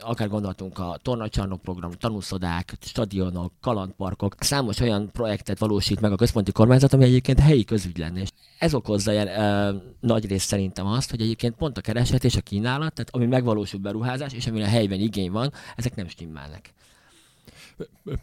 akár 0.00 0.28
gondoltunk 0.28 0.78
a 0.78 0.98
tornacsarnok 1.02 1.62
program, 1.62 1.90
tanúszodák, 1.90 2.72
stadionok, 2.80 3.52
kalandparkok, 3.60 4.34
számos 4.38 4.80
olyan 4.80 5.10
projektet 5.12 5.58
valósít 5.58 6.00
meg 6.00 6.12
a 6.12 6.16
központi 6.16 6.52
kormányzat, 6.52 6.92
ami 6.92 7.04
egyébként 7.04 7.38
helyi 7.38 7.64
közügy 7.64 7.98
lenne. 7.98 8.20
És 8.20 8.28
ez 8.58 8.74
okozza 8.74 9.12
jel, 9.12 9.26
ö, 9.72 9.76
nagy 10.00 10.26
rész 10.26 10.44
szerintem 10.44 10.86
azt, 10.86 11.10
hogy 11.10 11.20
egyébként 11.20 11.54
pont 11.54 11.78
a 11.78 11.80
kereset 11.80 12.24
és 12.24 12.36
a 12.36 12.40
kínálat, 12.40 12.92
tehát 12.92 13.14
ami 13.14 13.26
megvalósul 13.26 13.80
beruházás, 13.80 14.32
és 14.32 14.46
amire 14.46 14.68
helyben 14.68 15.00
igény 15.00 15.30
van, 15.30 15.52
ezek 15.76 15.94
nem 15.94 16.08
stimmelnek. 16.08 16.72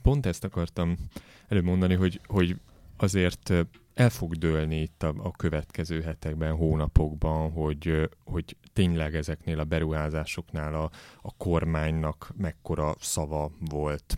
Pont 0.01 0.25
ezt 0.25 0.43
akartam 0.43 0.95
előmondani, 1.47 1.93
hogy, 1.93 2.21
hogy 2.27 2.55
azért 2.97 3.53
el 3.93 4.09
fog 4.09 4.35
dőlni 4.35 4.81
itt 4.81 5.03
a, 5.03 5.13
a 5.17 5.31
következő 5.31 6.01
hetekben, 6.01 6.55
hónapokban, 6.55 7.51
hogy, 7.51 8.09
hogy 8.23 8.55
tényleg 8.73 9.15
ezeknél 9.15 9.59
a 9.59 9.63
beruházásoknál 9.63 10.73
a, 10.73 10.91
a 11.21 11.35
kormánynak 11.37 12.31
mekkora 12.37 12.95
szava 12.99 13.51
volt 13.59 14.17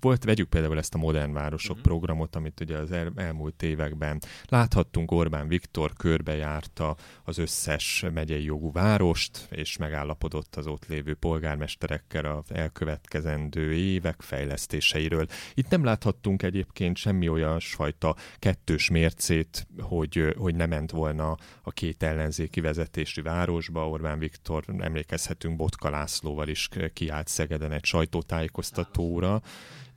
volt, 0.00 0.24
vegyük 0.24 0.48
például 0.48 0.78
ezt 0.78 0.94
a 0.94 0.98
Modern 0.98 1.32
Városok 1.32 1.70
uh-huh. 1.70 1.86
programot, 1.86 2.36
amit 2.36 2.60
ugye 2.60 2.76
az 2.76 2.92
el, 2.92 3.12
elmúlt 3.16 3.62
években 3.62 4.20
láthattunk, 4.48 5.10
Orbán 5.10 5.48
Viktor 5.48 5.92
körbejárta 5.92 6.96
az 7.24 7.38
összes 7.38 8.04
megyei 8.14 8.44
jogú 8.44 8.72
várost, 8.72 9.48
és 9.50 9.76
megállapodott 9.76 10.56
az 10.56 10.66
ott 10.66 10.86
lévő 10.86 11.14
polgármesterekkel 11.14 12.24
az 12.24 12.56
elkövetkezendő 12.56 13.72
évek 13.72 14.20
fejlesztéseiről. 14.20 15.26
Itt 15.54 15.68
nem 15.68 15.84
láthattunk 15.84 16.42
egyébként 16.42 16.96
semmi 16.96 17.28
olyan 17.28 17.60
fajta 17.60 18.16
kettős 18.38 18.90
mércét, 18.90 19.66
hogy, 19.80 20.34
hogy 20.36 20.54
nem 20.54 20.68
ment 20.68 20.90
volna 20.90 21.36
a 21.62 21.70
két 21.70 22.02
ellenzéki 22.02 22.60
vezetésű 22.60 23.22
városba. 23.22 23.88
Orbán 23.88 24.18
Viktor, 24.18 24.64
emlékezhetünk, 24.78 25.56
Botka 25.56 25.90
Lászlóval 25.90 26.48
is 26.48 26.68
kiállt 26.92 27.28
Szegeden 27.28 27.72
egy 27.72 27.84
sajtótájékoztatóra, 27.84 29.42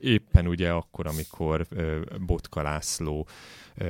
éppen 0.02 0.46
ugye 0.46 0.70
akkor, 0.70 1.06
amikor 1.06 1.66
Botka 2.26 2.62
László 2.62 3.28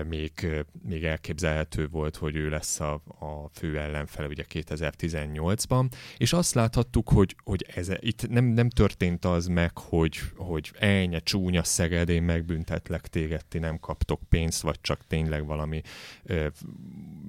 még, 0.08 0.62
még 0.82 1.04
elképzelhető 1.04 1.88
volt, 1.88 2.16
hogy 2.16 2.36
ő 2.36 2.48
lesz 2.48 2.80
a, 2.80 2.92
a 3.18 3.48
fő 3.52 3.78
ellenfele 3.78 4.28
ugye 4.28 4.44
2018-ban, 4.52 5.90
és 6.16 6.32
azt 6.32 6.54
láthattuk, 6.54 7.08
hogy, 7.08 7.36
hogy 7.44 7.66
ez, 7.74 7.90
itt 7.98 8.28
nem, 8.28 8.44
nem 8.44 8.68
történt 8.68 9.24
az 9.24 9.46
meg, 9.46 9.78
hogy, 9.78 10.18
hogy 10.36 10.70
ennyi 10.78 11.22
csúnya 11.22 11.64
Szeged, 11.64 12.08
én 12.08 12.22
megbüntetlek 12.22 13.06
téged, 13.06 13.44
ti 13.44 13.58
nem 13.58 13.78
kaptok 13.78 14.20
pénzt, 14.28 14.62
vagy 14.62 14.80
csak 14.80 15.06
tényleg 15.06 15.46
valami 15.46 15.80
ö, 16.22 16.46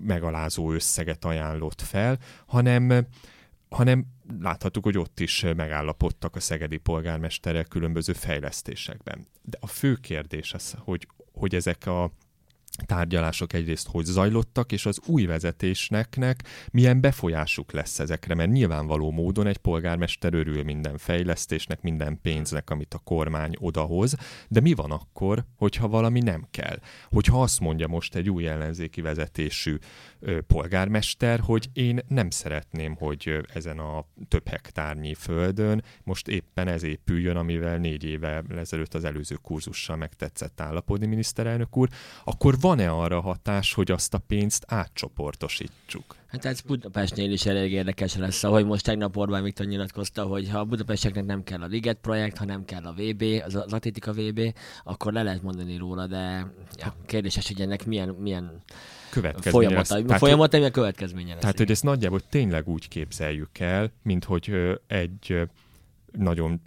megalázó 0.04 0.72
összeget 0.72 1.26
ajánlott 1.26 1.82
fel, 1.82 2.18
hanem 2.46 3.08
hanem 3.74 4.06
láthattuk, 4.42 4.84
hogy 4.84 4.98
ott 4.98 5.20
is 5.20 5.46
megállapodtak 5.56 6.36
a 6.36 6.40
szegedi 6.40 6.78
polgármesterek 6.78 7.68
különböző 7.68 8.14
fejlesztésekben. 8.14 9.28
De 9.42 9.58
a 9.62 9.68
fő 9.68 9.96
kérdés 9.96 10.54
az, 10.54 10.76
hogy, 10.80 11.08
hogy 11.32 11.56
ezek 11.56 11.86
a 11.86 12.12
tárgyalások 12.86 13.54
egyrészt 13.54 13.88
hogy 13.88 14.06
zajlottak, 14.06 14.72
és 14.72 14.86
az 14.86 15.00
új 15.06 15.26
vezetésnek 15.26 16.18
milyen 16.72 17.02
befolyásuk 17.02 17.72
lesz 17.72 18.00
ezekre, 18.00 18.36
mert 18.36 18.52
nyilvánvaló 18.52 19.12
módon 19.12 19.48
egy 19.48 19.58
polgármester 19.58 20.34
örül 20.34 20.64
minden 20.64 20.98
fejlesztésnek, 20.98 21.82
minden 21.82 22.20
pénznek, 22.22 22.70
amit 22.70 22.94
a 22.94 22.98
kormány 22.98 23.54
odahoz, 23.60 24.16
de 24.48 24.60
mi 24.60 24.74
van 24.74 24.92
akkor, 24.92 25.46
hogyha 25.58 25.88
valami 25.88 26.20
nem 26.20 26.48
kell? 26.52 26.80
Hogyha 27.10 27.42
azt 27.42 27.60
mondja 27.60 27.88
most 27.88 28.16
egy 28.16 28.30
új 28.30 28.48
ellenzéki 28.48 29.02
vezetésű 29.02 29.78
polgármester, 30.48 31.40
hogy 31.40 31.70
én 31.74 32.00
nem 32.08 32.30
szeretném, 32.30 32.96
hogy 32.96 33.40
ezen 33.54 33.80
a 33.80 34.06
több 34.28 34.48
hektárnyi 34.48 35.14
földön 35.14 35.84
most 36.04 36.28
éppen 36.28 36.68
ez 36.68 36.84
épüljön, 36.84 37.36
amivel 37.36 37.78
négy 37.78 38.04
éve 38.04 38.44
ezelőtt 38.58 38.94
az 38.94 39.04
előző 39.04 39.36
kurzussal 39.36 39.96
megtetszett 39.96 40.62
állapodni 40.62 41.06
miniszterelnök 41.06 41.78
úr, 41.78 41.90
akkor 42.24 42.58
van-e 42.64 42.90
arra 42.92 43.22
hatás, 43.22 43.74
hogy 43.74 43.92
azt 43.92 44.14
a 44.14 44.18
pénzt 44.18 44.64
átcsoportosítsuk? 44.68 46.16
Hát 46.28 46.46
ez 46.46 46.62
Budapestnél 46.62 47.32
is 47.32 47.46
elég 47.46 47.72
érdekes 47.72 48.16
lesz, 48.16 48.44
ahogy 48.44 48.66
most 48.66 48.84
tegnap 48.84 49.18
Orbán 49.18 49.44
Viktor 49.44 49.66
nyilatkozta, 49.66 50.24
hogy 50.24 50.50
ha 50.50 50.60
a 50.60 50.64
Budapesteknek 50.64 51.26
nem 51.26 51.44
kell 51.44 51.62
a 51.62 51.66
Liget 51.66 51.98
projekt, 52.02 52.38
ha 52.38 52.46
nem 52.46 52.66
kell 52.66 52.84
a 52.84 52.94
VB, 52.94 53.24
az, 53.46 53.56
az 53.56 53.74
Atlétika 53.74 54.12
VB, 54.12 54.54
akkor 54.84 55.14
le 55.14 55.24
lehet 55.24 55.44
mondani 55.44 55.78
róla, 55.78 56.08
de 56.08 56.52
ja, 56.76 56.96
kérdéses, 57.06 57.48
hogy 57.48 57.62
ennek 57.62 57.86
milyen, 57.86 58.10
milyen 58.10 58.62
következménye 59.10 59.68
folyamata, 59.68 60.08
lesz. 60.08 60.20
folyamata, 60.20 60.58
milyen 60.58 60.72
következménye 60.72 61.32
lesz. 61.32 61.42
Tehát, 61.42 61.58
hogy 61.58 61.72
ezt 61.72 61.84
nagyjából 61.84 62.22
tényleg 62.30 62.68
úgy 62.68 62.88
képzeljük 62.88 63.60
el, 63.60 63.92
mint 64.04 64.24
hogy 64.24 64.54
egy 64.88 65.48
nagyon 66.18 66.62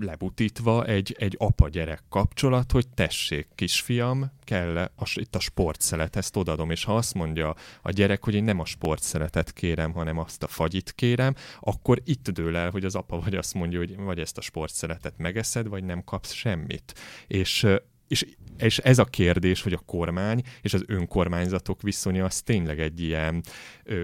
lebutítva 0.00 0.84
egy, 0.84 1.16
egy 1.18 1.34
apa-gyerek 1.38 2.02
kapcsolat, 2.08 2.72
hogy 2.72 2.88
tessék, 2.88 3.48
kisfiam, 3.54 4.32
kell 4.44 4.76
-e 4.76 4.90
a, 4.96 5.12
itt 5.14 5.34
a 5.34 5.40
sportszelet, 5.40 6.16
ezt 6.16 6.36
odadom, 6.36 6.70
és 6.70 6.84
ha 6.84 6.96
azt 6.96 7.14
mondja 7.14 7.54
a 7.82 7.90
gyerek, 7.90 8.24
hogy 8.24 8.34
én 8.34 8.44
nem 8.44 8.60
a 8.60 8.64
sportszeletet 8.64 9.52
kérem, 9.52 9.92
hanem 9.92 10.18
azt 10.18 10.42
a 10.42 10.46
fagyit 10.46 10.92
kérem, 10.92 11.34
akkor 11.60 12.02
itt 12.04 12.30
dől 12.30 12.56
el, 12.56 12.70
hogy 12.70 12.84
az 12.84 12.94
apa 12.94 13.20
vagy 13.20 13.34
azt 13.34 13.54
mondja, 13.54 13.78
hogy 13.78 13.96
vagy 13.96 14.18
ezt 14.18 14.38
a 14.38 14.40
sportszeletet 14.40 15.14
megeszed, 15.16 15.68
vagy 15.68 15.84
nem 15.84 16.04
kapsz 16.04 16.32
semmit. 16.32 16.94
És 17.26 17.66
és, 18.10 18.26
és 18.58 18.78
ez 18.78 18.98
a 18.98 19.04
kérdés, 19.04 19.62
hogy 19.62 19.72
a 19.72 19.82
kormány 19.86 20.42
és 20.62 20.74
az 20.74 20.84
önkormányzatok 20.86 21.82
viszonya 21.82 22.24
az 22.24 22.42
tényleg 22.42 22.80
egy 22.80 23.00
ilyen 23.00 23.42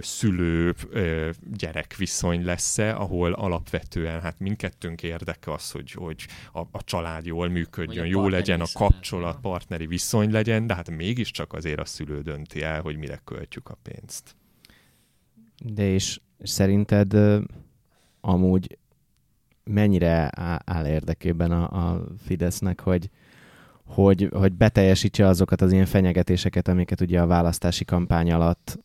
szülő-gyerek 0.00 1.96
viszony 1.96 2.44
lesz-e, 2.44 2.96
ahol 2.96 3.32
alapvetően 3.32 4.20
hát 4.20 4.38
mindkettőnk 4.38 5.02
érdeke 5.02 5.52
az, 5.52 5.70
hogy, 5.70 5.90
hogy 5.90 6.26
a, 6.52 6.58
a 6.58 6.84
család 6.84 7.26
jól 7.26 7.48
működjön, 7.48 8.06
jó 8.06 8.28
legyen, 8.28 8.60
a 8.60 8.66
kapcsolat, 8.72 9.40
partneri 9.40 9.86
viszony 9.86 10.30
legyen, 10.30 10.66
de 10.66 10.74
hát 10.74 10.90
mégiscsak 10.90 11.52
azért 11.52 11.80
a 11.80 11.84
szülő 11.84 12.20
dönti 12.20 12.62
el, 12.62 12.80
hogy 12.80 12.96
mire 12.96 13.20
költjük 13.24 13.68
a 13.68 13.78
pénzt. 13.82 14.36
De 15.64 15.88
és 15.88 16.20
szerinted 16.42 17.16
amúgy 18.20 18.78
mennyire 19.64 20.30
áll 20.64 20.86
érdekében 20.86 21.50
a, 21.50 21.90
a 21.90 22.04
Fidesznek, 22.24 22.80
hogy, 22.80 23.10
hogy, 23.86 24.28
hogy 24.32 24.52
beteljesítse 24.52 25.26
azokat 25.26 25.60
az 25.60 25.72
ilyen 25.72 25.86
fenyegetéseket, 25.86 26.68
amiket 26.68 27.00
ugye 27.00 27.20
a 27.20 27.26
választási 27.26 27.84
kampány 27.84 28.32
alatt 28.32 28.78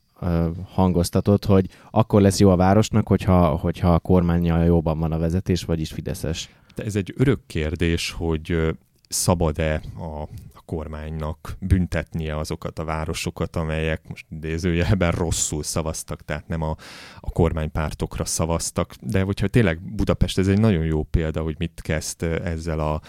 hangoztatott, 0.66 1.46
hogy 1.46 1.68
akkor 1.92 2.22
lesz 2.22 2.40
jó 2.40 2.50
a 2.50 2.56
városnak, 2.56 3.08
hogyha, 3.08 3.46
hogyha 3.48 3.94
a 3.94 4.00
kormányjal 4.00 4.64
jóban 4.64 5.00
van 5.00 5.12
a 5.12 5.18
vezetés, 5.18 5.64
vagyis 5.64 5.92
Fideszes. 5.92 6.50
De 6.76 6.84
ez 6.84 6.96
egy 6.96 7.14
örök 7.18 7.40
kérdés, 7.48 8.12
hogy 8.12 8.76
szabad-e 9.10 9.82
a 9.98 10.28
kormánynak 10.66 11.58
büntetnie 11.60 12.38
azokat 12.38 12.80
a 12.80 12.84
városokat, 12.84 13.56
amelyek 13.56 14.08
most 14.08 14.26
idézőjelben 14.30 15.12
rosszul 15.12 15.64
szavaztak, 15.64 16.26
tehát 16.26 16.48
nem 16.48 16.62
a, 16.62 16.76
a 17.20 17.32
kormánypártokra 17.32 18.26
szavaztak, 18.26 18.96
de 19.02 19.22
hogyha 19.22 19.48
tényleg 19.48 19.80
Budapest, 19.96 20.38
ez 20.38 20.48
egy 20.48 20.60
nagyon 20.60 20.86
jó 20.86 21.04
példa, 21.04 21.42
hogy 21.42 21.56
mit 21.58 21.82
kezd 21.82 22.24
ezzel 22.24 22.80
a, 22.80 23.02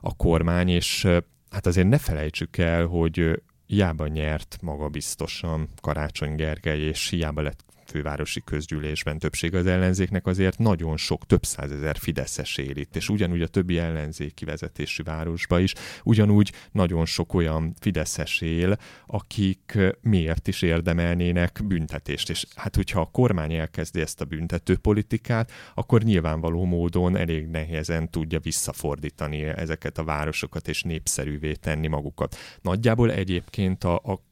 a 0.00 0.16
kormány, 0.16 0.68
és 0.68 1.08
hát 1.50 1.66
azért 1.66 1.88
ne 1.88 1.98
felejtsük 1.98 2.58
el, 2.58 2.86
hogy 2.86 3.42
hiába 3.66 4.06
nyert 4.06 4.58
magabiztosan 4.62 5.68
Karácsony 5.80 6.34
Gergely, 6.34 6.80
és 6.80 7.08
hiába 7.08 7.42
lett 7.42 7.64
fővárosi 7.90 8.42
közgyűlésben 8.44 9.18
többség 9.18 9.54
az 9.54 9.66
ellenzéknek, 9.66 10.26
azért 10.26 10.58
nagyon 10.58 10.96
sok, 10.96 11.26
több 11.26 11.44
százezer 11.44 11.96
Fideszes 11.96 12.56
él 12.56 12.76
itt, 12.76 12.96
és 12.96 13.08
ugyanúgy 13.08 13.42
a 13.42 13.46
többi 13.46 13.78
ellenzéki 13.78 14.44
vezetésű 14.44 15.02
városba 15.02 15.60
is, 15.60 15.74
ugyanúgy 16.04 16.52
nagyon 16.72 17.06
sok 17.06 17.34
olyan 17.34 17.74
Fideszes 17.80 18.40
él, 18.40 18.76
akik 19.06 19.78
miért 20.00 20.48
is 20.48 20.62
érdemelnének 20.62 21.60
büntetést. 21.64 22.30
És 22.30 22.46
hát, 22.54 22.76
hogyha 22.76 23.00
a 23.00 23.10
kormány 23.12 23.52
elkezdi 23.54 24.00
ezt 24.00 24.20
a 24.20 24.24
büntető 24.24 24.76
politikát, 24.76 25.50
akkor 25.74 26.02
nyilvánvaló 26.02 26.64
módon 26.64 27.16
elég 27.16 27.46
nehezen 27.46 28.10
tudja 28.10 28.38
visszafordítani 28.40 29.42
ezeket 29.42 29.98
a 29.98 30.04
városokat 30.04 30.68
és 30.68 30.82
népszerűvé 30.82 31.52
tenni 31.52 31.86
magukat. 31.86 32.36
Nagyjából 32.62 33.12
egyébként 33.12 33.84
a, 33.84 33.94
a 33.94 34.28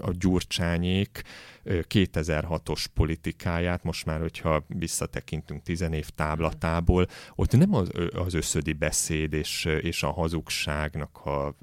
a 0.00 0.10
Gyurcsányék 0.18 1.22
2006-os 1.64 2.84
politikáját, 2.94 3.84
most 3.84 4.06
már, 4.06 4.20
hogyha 4.20 4.64
visszatekintünk 4.68 5.62
tizen 5.62 5.92
év 5.92 6.08
táblatából, 6.08 7.06
ott 7.34 7.56
nem 7.56 7.74
az, 7.74 7.90
az 8.14 8.34
összödi 8.34 8.72
beszéd 8.72 9.32
és, 9.32 9.64
és 9.64 10.02
a 10.02 10.12
hazugságnak 10.12 11.24
a 11.24 11.56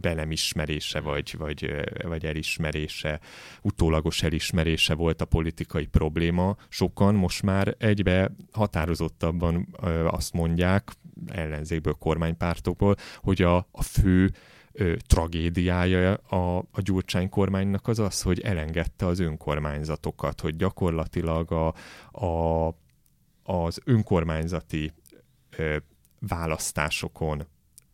belemismerése, 0.00 1.00
vagy, 1.00 1.34
vagy, 1.38 1.74
vagy 2.02 2.26
elismerése, 2.26 3.20
utólagos 3.62 4.22
elismerése 4.22 4.94
volt 4.94 5.20
a 5.20 5.24
politikai 5.24 5.86
probléma. 5.86 6.56
Sokan 6.68 7.14
most 7.14 7.42
már 7.42 7.74
egybe 7.78 8.30
határozottabban 8.52 9.76
azt 10.06 10.32
mondják, 10.32 10.90
ellenzékből, 11.26 11.92
kormánypártokból, 11.92 12.96
hogy 13.16 13.42
a, 13.42 13.56
a 13.70 13.82
fő 13.82 14.32
ö, 14.78 14.96
tragédiája 15.06 16.14
a, 16.14 16.58
a 16.58 16.80
Gyurcsány 16.80 17.28
kormánynak 17.28 17.88
az 17.88 17.98
az, 17.98 18.22
hogy 18.22 18.40
elengedte 18.40 19.06
az 19.06 19.18
önkormányzatokat, 19.18 20.40
hogy 20.40 20.56
gyakorlatilag 20.56 21.52
a, 21.52 21.74
a, 22.24 22.68
az 23.42 23.80
önkormányzati 23.84 24.92
ö, 25.56 25.76
választásokon 26.18 27.46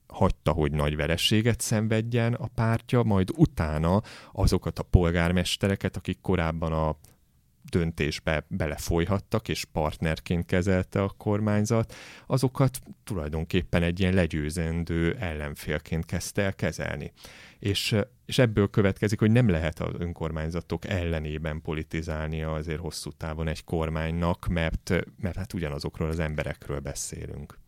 hagyta, 0.06 0.52
hogy 0.52 0.72
nagy 0.72 0.96
verességet 0.96 1.60
szenvedjen 1.60 2.34
a 2.34 2.46
pártja, 2.54 3.02
majd 3.02 3.30
utána 3.36 4.02
azokat 4.32 4.78
a 4.78 4.82
polgármestereket, 4.82 5.96
akik 5.96 6.20
korábban 6.20 6.72
a 6.72 6.96
döntésbe 7.70 8.44
belefolyhattak, 8.48 9.48
és 9.48 9.64
partnerként 9.64 10.46
kezelte 10.46 11.02
a 11.02 11.14
kormányzat, 11.16 11.94
azokat 12.26 12.80
tulajdonképpen 13.04 13.82
egy 13.82 14.00
ilyen 14.00 14.14
legyőzendő 14.14 15.14
ellenfélként 15.14 16.04
kezdte 16.04 16.42
el 16.42 16.54
kezelni. 16.54 17.12
És, 17.58 17.96
és 18.26 18.38
ebből 18.38 18.70
következik, 18.70 19.18
hogy 19.18 19.30
nem 19.30 19.48
lehet 19.48 19.80
az 19.80 19.94
önkormányzatok 19.98 20.86
ellenében 20.86 21.62
politizálnia 21.62 22.52
azért 22.52 22.80
hosszú 22.80 23.10
távon 23.10 23.48
egy 23.48 23.64
kormánynak, 23.64 24.46
mert, 24.46 24.90
mert 25.20 25.36
hát 25.36 25.52
ugyanazokról 25.52 26.08
az 26.08 26.18
emberekről 26.18 26.80
beszélünk. 26.80 27.62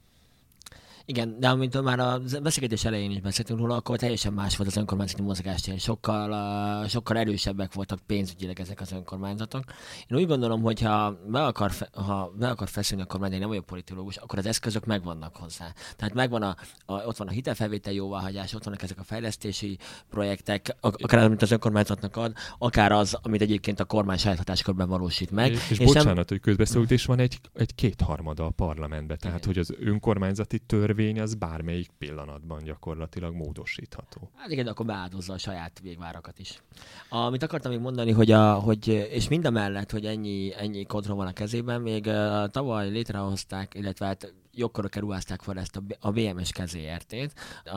Igen, 1.09 1.37
de 1.40 1.49
amint 1.49 1.83
már 1.83 1.99
a 1.99 2.21
beszélgetés 2.42 2.85
elején 2.85 3.11
is 3.11 3.21
beszéltünk 3.21 3.59
róla, 3.59 3.75
akkor 3.75 3.99
teljesen 3.99 4.33
más 4.33 4.57
volt 4.57 4.69
az 4.69 4.77
önkormányzati 4.77 5.23
mozgástér. 5.23 5.79
Sokkal, 5.79 6.31
uh, 6.31 6.88
sokkal 6.88 7.16
erősebbek 7.16 7.75
voltak 7.75 7.99
pénzügyileg 8.07 8.61
ezek 8.61 8.81
az 8.81 8.92
önkormányzatok. 8.92 9.62
Én 10.09 10.19
úgy 10.19 10.27
gondolom, 10.27 10.62
hogy 10.62 10.81
ha 10.81 11.19
be 11.27 11.45
akar, 11.45 11.71
fe, 11.71 11.88
ha 11.92 12.33
be 12.38 12.49
akar 12.49 12.69
feszülni 12.69 13.03
a 13.03 13.07
kormány, 13.07 13.38
nem 13.38 13.49
vagyok 13.49 13.66
politológus, 13.66 14.16
akkor 14.16 14.38
az 14.38 14.47
eszközök 14.47 14.85
megvannak 14.85 15.37
hozzá. 15.37 15.73
Tehát 15.97 16.14
megvan 16.14 16.42
a, 16.42 16.57
a, 16.87 16.92
ott 16.92 17.16
van 17.16 17.29
a 17.29 17.31
hitelfelvétel 17.31 17.92
jóváhagyás, 17.92 18.55
ott 18.55 18.64
vannak 18.64 18.83
ezek 18.83 18.99
a 18.99 19.05
fejlesztési 19.05 19.79
projektek, 20.11 20.77
akár 20.81 21.25
amit 21.25 21.42
az 21.42 21.51
önkormányzatnak 21.51 22.16
ad, 22.16 22.33
akár 22.59 22.92
az, 22.92 23.19
amit 23.23 23.40
egyébként 23.40 23.81
a 23.81 23.85
kormány 23.85 24.19
saját 24.19 24.38
hatáskörben 24.38 24.88
valósít 24.88 25.31
meg. 25.31 25.53
És, 25.53 25.71
és, 25.71 25.79
és 25.79 25.87
bocsánat, 25.87 26.14
nem... 26.14 26.25
hogy 26.29 26.40
közbeszólult, 26.40 26.90
és 26.90 27.05
van 27.05 27.19
egy, 27.19 27.40
egy 27.55 27.75
kétharmada 27.75 28.45
a 28.45 28.51
parlamentben, 28.51 29.19
tehát 29.19 29.45
Igen. 29.45 29.49
hogy 29.55 29.59
az 29.59 29.75
önkormányzati 29.81 30.59
törvény 30.59 30.95
törvény 30.96 31.20
az 31.20 31.35
bármelyik 31.35 31.90
pillanatban 31.98 32.62
gyakorlatilag 32.64 33.35
módosítható. 33.35 34.30
Hát 34.35 34.50
igen, 34.50 34.66
akkor 34.66 34.87
beáldozza 34.87 35.32
a 35.32 35.38
saját 35.38 35.80
végvárakat 35.82 36.38
is. 36.38 36.62
Amit 37.09 37.42
akartam 37.42 37.70
még 37.70 37.80
mondani, 37.80 38.11
hogy, 38.11 38.30
a, 38.30 38.54
hogy 38.54 38.88
és 38.88 39.28
mind 39.28 39.44
a 39.44 39.50
mellett, 39.50 39.90
hogy 39.90 40.06
ennyi, 40.06 40.52
ennyi 40.56 40.85
kontroll 40.85 41.16
van 41.16 41.26
a 41.26 41.32
kezében, 41.32 41.80
még 41.80 42.06
uh, 42.06 42.48
tavaly 42.48 42.88
létrehozták, 42.88 43.74
illetve 43.74 44.06
hát 44.06 44.35
jogkörökkel 44.52 45.02
ruházták 45.02 45.42
fel 45.42 45.59
ezt 45.59 45.76
a, 45.76 45.82
a 46.00 46.11
BMS 46.11 46.52
kezéértét, 46.52 47.32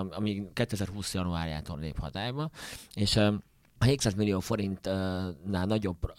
ami 0.10 0.44
2020. 0.54 1.14
januárjától 1.14 1.80
lép 1.80 2.00
hatályba, 2.00 2.50
és 2.94 3.20
a 3.80 3.86
700 3.86 4.14
millió 4.14 4.40
forintnál 4.40 5.66
nagyobb, 5.66 6.14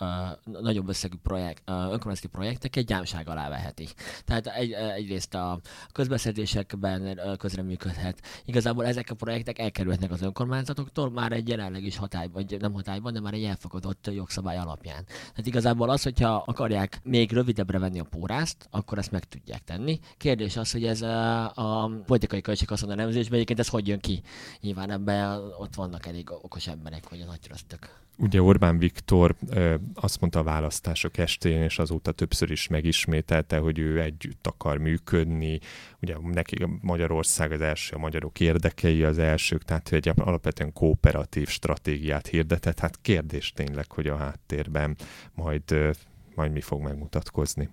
nagyobb 0.45 0.89
összegű 0.89 1.17
projekt, 1.23 1.63
önkormányzati 1.67 2.29
projekteket 2.29 2.85
gyámság 2.85 3.29
alá 3.29 3.49
veheti. 3.49 3.89
Tehát 4.25 4.47
egy, 4.47 4.73
egyrészt 4.73 5.35
a 5.35 5.61
közbeszerzésekben 5.93 7.21
közreműködhet. 7.39 8.21
Igazából 8.45 8.87
ezek 8.87 9.11
a 9.11 9.15
projektek 9.15 9.59
elkerülhetnek 9.59 10.11
az 10.11 10.23
önkormányzatoktól 10.23 11.11
már 11.11 11.33
egy 11.33 11.49
jelenleg 11.49 11.85
is 11.85 11.97
hatály, 11.97 12.29
vagy 12.33 12.57
nem 12.61 12.73
hatályban, 12.73 13.13
de 13.13 13.21
már 13.21 13.35
egy 13.35 13.45
elfogadott 13.45 14.11
jogszabály 14.13 14.59
alapján. 14.59 15.05
Tehát 15.05 15.47
igazából 15.47 15.91
az, 15.91 16.03
hogyha 16.03 16.43
akarják 16.47 17.01
még 17.03 17.33
rövidebbre 17.33 17.79
venni 17.79 18.01
a 18.01 18.05
pórázt, 18.05 18.69
akkor 18.71 18.99
ezt 18.99 19.11
meg 19.11 19.25
tudják 19.25 19.65
tenni. 19.65 19.99
Kérdés 20.17 20.57
az, 20.57 20.73
hogy 20.73 20.85
ez 20.85 21.03
a, 21.03 21.45
a 21.55 21.91
politikai 22.07 22.41
költséghaszon 22.41 22.91
elemzésben 22.91 23.35
egyébként 23.35 23.59
ez 23.59 23.69
hogy 23.69 23.89
jön 23.89 24.01
ki. 24.01 24.23
Nyilván 24.61 24.91
ebben 24.91 25.39
ott 25.59 25.75
vannak 25.75 26.07
elég 26.07 26.31
okos 26.31 26.67
emberek, 26.67 27.09
hogy 27.09 27.21
a 27.21 27.25
nagy 27.25 27.49
trösztök. 27.51 27.99
Ugye 28.19 28.43
Orbán 28.43 28.79
Viktor 28.79 29.35
ö, 29.49 29.75
azt 29.95 30.21
mondta 30.21 30.39
a 30.39 30.43
választások 30.43 31.19
estén, 31.19 31.63
és 31.63 31.79
azóta 31.79 32.13
többször 32.13 32.51
is 32.51 32.69
megismételte, 32.69 33.59
hogy 33.59 33.79
ő 33.79 34.01
együtt 34.01 34.47
akar 34.47 34.79
működni. 34.79 35.61
Ugye 36.03 36.17
neki 36.33 36.67
Magyarország 36.81 37.53
az 37.53 37.61
első, 37.61 37.97
a 37.97 37.99
magyarok 37.99 38.41
érdekei 38.41 39.05
az 39.05 39.19
elsők, 39.19 39.63
tehát 39.63 39.93
egy 39.93 40.13
alapvetően 40.17 40.73
kooperatív 40.73 41.49
stratégiát 41.49 42.27
hirdetett. 42.27 42.79
Hát 42.79 43.01
kérdés 43.03 43.53
tényleg, 43.53 43.93
hogy 43.93 44.07
a 44.07 44.17
háttérben 44.17 44.97
majd, 45.35 45.71
ö, 45.71 45.91
majd 46.35 46.53
mi 46.53 46.61
fog 46.61 46.83
megmutatkozni. 46.83 47.69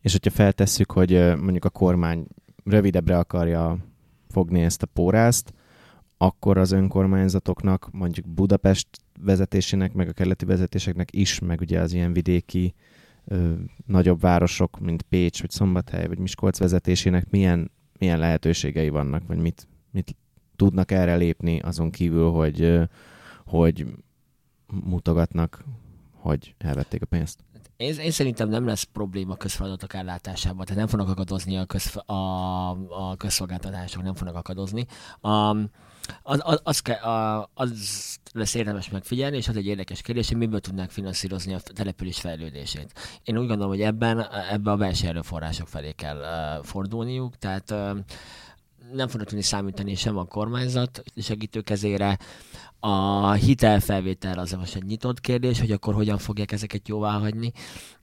És 0.00 0.12
hogyha 0.12 0.30
feltesszük, 0.30 0.92
hogy 0.92 1.10
mondjuk 1.36 1.64
a 1.64 1.70
kormány 1.70 2.26
rövidebbre 2.64 3.18
akarja 3.18 3.78
fogni 4.28 4.62
ezt 4.62 4.82
a 4.82 4.86
pórázt, 4.86 5.52
akkor 6.18 6.58
az 6.58 6.72
önkormányzatoknak, 6.72 7.88
mondjuk 7.92 8.26
Budapest 8.26 8.88
vezetésének, 9.20 9.92
meg 9.92 10.08
a 10.08 10.12
keleti 10.12 10.44
vezetéseknek 10.44 11.08
is, 11.12 11.38
meg 11.38 11.60
ugye 11.60 11.80
az 11.80 11.92
ilyen 11.92 12.12
vidéki 12.12 12.74
ö, 13.24 13.52
nagyobb 13.86 14.20
városok, 14.20 14.78
mint 14.80 15.02
Pécs, 15.02 15.40
vagy 15.40 15.50
Szombathely, 15.50 16.06
vagy 16.06 16.18
Miskolc 16.18 16.58
vezetésének 16.58 17.30
milyen, 17.30 17.70
milyen 17.98 18.18
lehetőségei 18.18 18.88
vannak, 18.88 19.26
vagy 19.26 19.38
mit, 19.38 19.68
mit 19.90 20.16
tudnak 20.56 20.90
erre 20.90 21.16
lépni 21.16 21.58
azon 21.58 21.90
kívül, 21.90 22.30
hogy, 22.30 22.60
ö, 22.60 22.82
hogy 23.46 23.86
mutogatnak, 24.84 25.64
hogy 26.12 26.54
elvették 26.58 27.02
a 27.02 27.06
pénzt? 27.06 27.44
Én, 27.76 27.94
én 27.98 28.10
szerintem 28.10 28.48
nem 28.48 28.66
lesz 28.66 28.82
probléma 28.82 29.36
közfeladatok 29.36 29.94
ellátásában, 29.94 30.64
tehát 30.64 30.78
nem 30.78 30.86
fognak 30.86 31.08
akadozni 31.08 31.56
a, 31.56 31.64
közf, 31.64 31.96
a, 31.96 32.70
a 33.10 33.16
közszolgáltatások, 33.16 34.02
nem 34.02 34.14
fognak 34.14 34.36
akadozni. 34.36 34.86
Um, 35.22 35.70
az, 36.22 36.42
az, 36.44 36.60
az, 36.64 36.82
az 37.54 38.18
lesz 38.32 38.54
érdemes 38.54 38.90
megfigyelni, 38.90 39.36
és 39.36 39.48
az 39.48 39.56
egy 39.56 39.66
érdekes 39.66 40.00
kérdés, 40.00 40.28
hogy 40.28 40.36
miből 40.36 40.60
tudnák 40.60 40.90
finanszírozni 40.90 41.54
a 41.54 41.60
település 41.60 42.20
fejlődését. 42.20 43.20
Én 43.22 43.38
úgy 43.38 43.46
gondolom, 43.46 43.68
hogy 43.68 43.80
ebben, 43.80 44.26
ebben 44.50 44.72
a 44.72 44.76
belső 44.76 45.06
erőforrások 45.06 45.68
felé 45.68 45.92
kell 45.92 46.16
uh, 46.18 46.64
fordulniuk, 46.64 47.36
tehát 47.36 47.70
uh, 47.70 47.98
nem 48.92 49.08
fognak 49.08 49.28
tudni 49.28 49.42
számítani 49.42 49.94
sem 49.94 50.16
a 50.16 50.24
kormányzat 50.24 51.02
segítőkezére. 51.16 52.18
A 52.80 53.32
hitelfelvétel 53.32 54.38
az 54.38 54.52
most 54.52 54.74
egy 54.74 54.84
nyitott 54.84 55.20
kérdés, 55.20 55.60
hogy 55.60 55.72
akkor 55.72 55.94
hogyan 55.94 56.18
fogják 56.18 56.52
ezeket 56.52 56.88
jóvá 56.88 57.18
hagyni. 57.18 57.52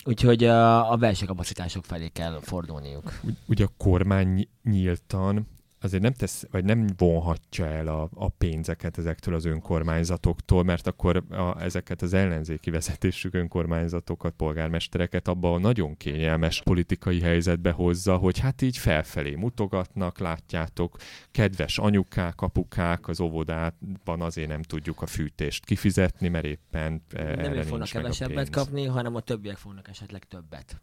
Úgyhogy 0.04 0.44
a, 0.44 0.92
a 0.92 0.96
belső 0.96 1.26
kapacitások 1.26 1.86
felé 1.86 2.08
kell 2.08 2.40
fordulniuk. 2.42 3.20
Ugye 3.46 3.64
a 3.66 3.72
kormány 3.78 4.48
nyíltan 4.64 5.48
azért 5.86 6.04
nem 6.04 6.14
tesz, 6.14 6.46
vagy 6.52 6.64
nem 6.66 6.88
vonhatja 6.98 7.66
el 7.66 7.88
a, 7.88 8.10
a 8.14 8.30
pénzeket 8.30 8.98
ezektől 8.98 9.36
az 9.36 9.46
önkormányzatoktól, 9.46 10.64
mert 10.64 10.88
akkor 10.88 11.24
a, 11.30 11.62
ezeket 11.62 12.02
az 12.02 12.14
ellenzéki 12.14 12.70
vezetésük 12.70 13.34
önkormányzatokat, 13.34 14.34
polgármestereket 14.34 15.28
abba 15.28 15.54
a 15.54 15.58
nagyon 15.58 15.98
kényelmes 15.98 16.62
politikai 16.62 17.22
helyzetbe 17.22 17.72
hozza, 17.72 18.18
hogy 18.18 18.40
hát 18.40 18.62
így 18.62 18.78
felfelé 18.78 19.36
mutogatnak, 19.36 20.20
látjátok, 20.20 20.98
kedves 21.32 21.78
anyukák, 21.78 22.42
apukák 22.42 23.08
az 23.08 23.20
óvodában 23.20 24.22
azért 24.22 24.48
nem 24.48 24.62
tudjuk 24.62 25.02
a 25.02 25.06
fűtést 25.06 25.66
kifizetni, 25.66 26.28
mert 26.28 26.46
éppen 26.46 27.04
nem 27.14 27.54
ők 27.54 27.64
fognak 27.64 27.88
kevesebbet 27.88 28.50
kapni, 28.50 28.86
hanem 28.86 29.16
a 29.16 29.20
többiek 29.20 29.58
fognak 29.58 29.88
esetleg 29.88 30.24
többet. 30.24 30.82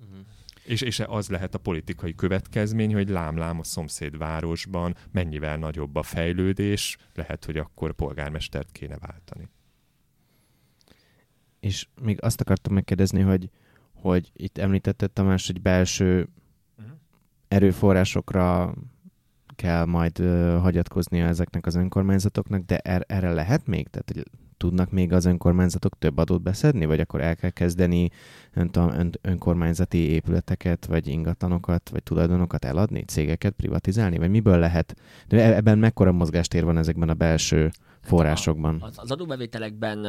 Uh-huh. 0.00 0.26
És, 0.68 0.80
és 0.80 1.00
az 1.00 1.28
lehet 1.28 1.54
a 1.54 1.58
politikai 1.58 2.14
következmény, 2.14 2.94
hogy 2.94 3.08
lámlám 3.08 3.58
a 3.58 3.64
szomszédvárosban 3.64 4.96
mennyivel 5.10 5.56
nagyobb 5.56 5.96
a 5.96 6.02
fejlődés, 6.02 6.96
lehet, 7.14 7.44
hogy 7.44 7.56
akkor 7.56 7.92
polgármestert 7.92 8.72
kéne 8.72 8.96
váltani. 8.98 9.48
És 11.60 11.86
még 12.02 12.22
azt 12.22 12.40
akartam 12.40 12.74
megkérdezni, 12.74 13.20
hogy, 13.20 13.50
hogy 13.92 14.30
itt 14.34 14.58
említetted 14.58 15.10
Tamás, 15.10 15.46
hogy 15.46 15.60
belső 15.60 16.28
uh-huh. 16.78 16.96
erőforrásokra 17.48 18.74
kell 19.54 19.84
majd 19.84 20.20
uh, 20.20 20.60
hagyatkoznia 20.60 21.26
ezeknek 21.26 21.66
az 21.66 21.74
önkormányzatoknak, 21.74 22.64
de 22.64 22.78
er- 22.78 23.12
erre 23.12 23.32
lehet 23.32 23.66
még? 23.66 23.88
Tehát, 23.88 24.10
hogy 24.14 24.24
tudnak 24.58 24.90
még 24.90 25.12
az 25.12 25.24
önkormányzatok 25.24 25.98
több 25.98 26.18
adót 26.18 26.42
beszedni, 26.42 26.84
vagy 26.84 27.00
akkor 27.00 27.20
el 27.20 27.36
kell 27.36 27.50
kezdeni 27.50 28.10
ön, 28.52 28.70
ön, 28.74 29.18
önkormányzati 29.20 29.98
épületeket, 29.98 30.86
vagy 30.86 31.06
ingatlanokat, 31.06 31.88
vagy 31.88 32.02
tulajdonokat 32.02 32.64
eladni, 32.64 33.04
cégeket 33.04 33.52
privatizálni, 33.52 34.18
vagy 34.18 34.30
miből 34.30 34.58
lehet? 34.58 34.94
De 35.28 35.42
e-, 35.42 35.56
ebben 35.56 35.78
mekkora 35.78 36.12
mozgástér 36.12 36.64
van 36.64 36.78
ezekben 36.78 37.08
a 37.08 37.14
belső 37.14 37.70
forrásokban. 38.08 38.78
Az, 38.80 38.94
az 38.96 39.10
adóbevételekben 39.10 40.06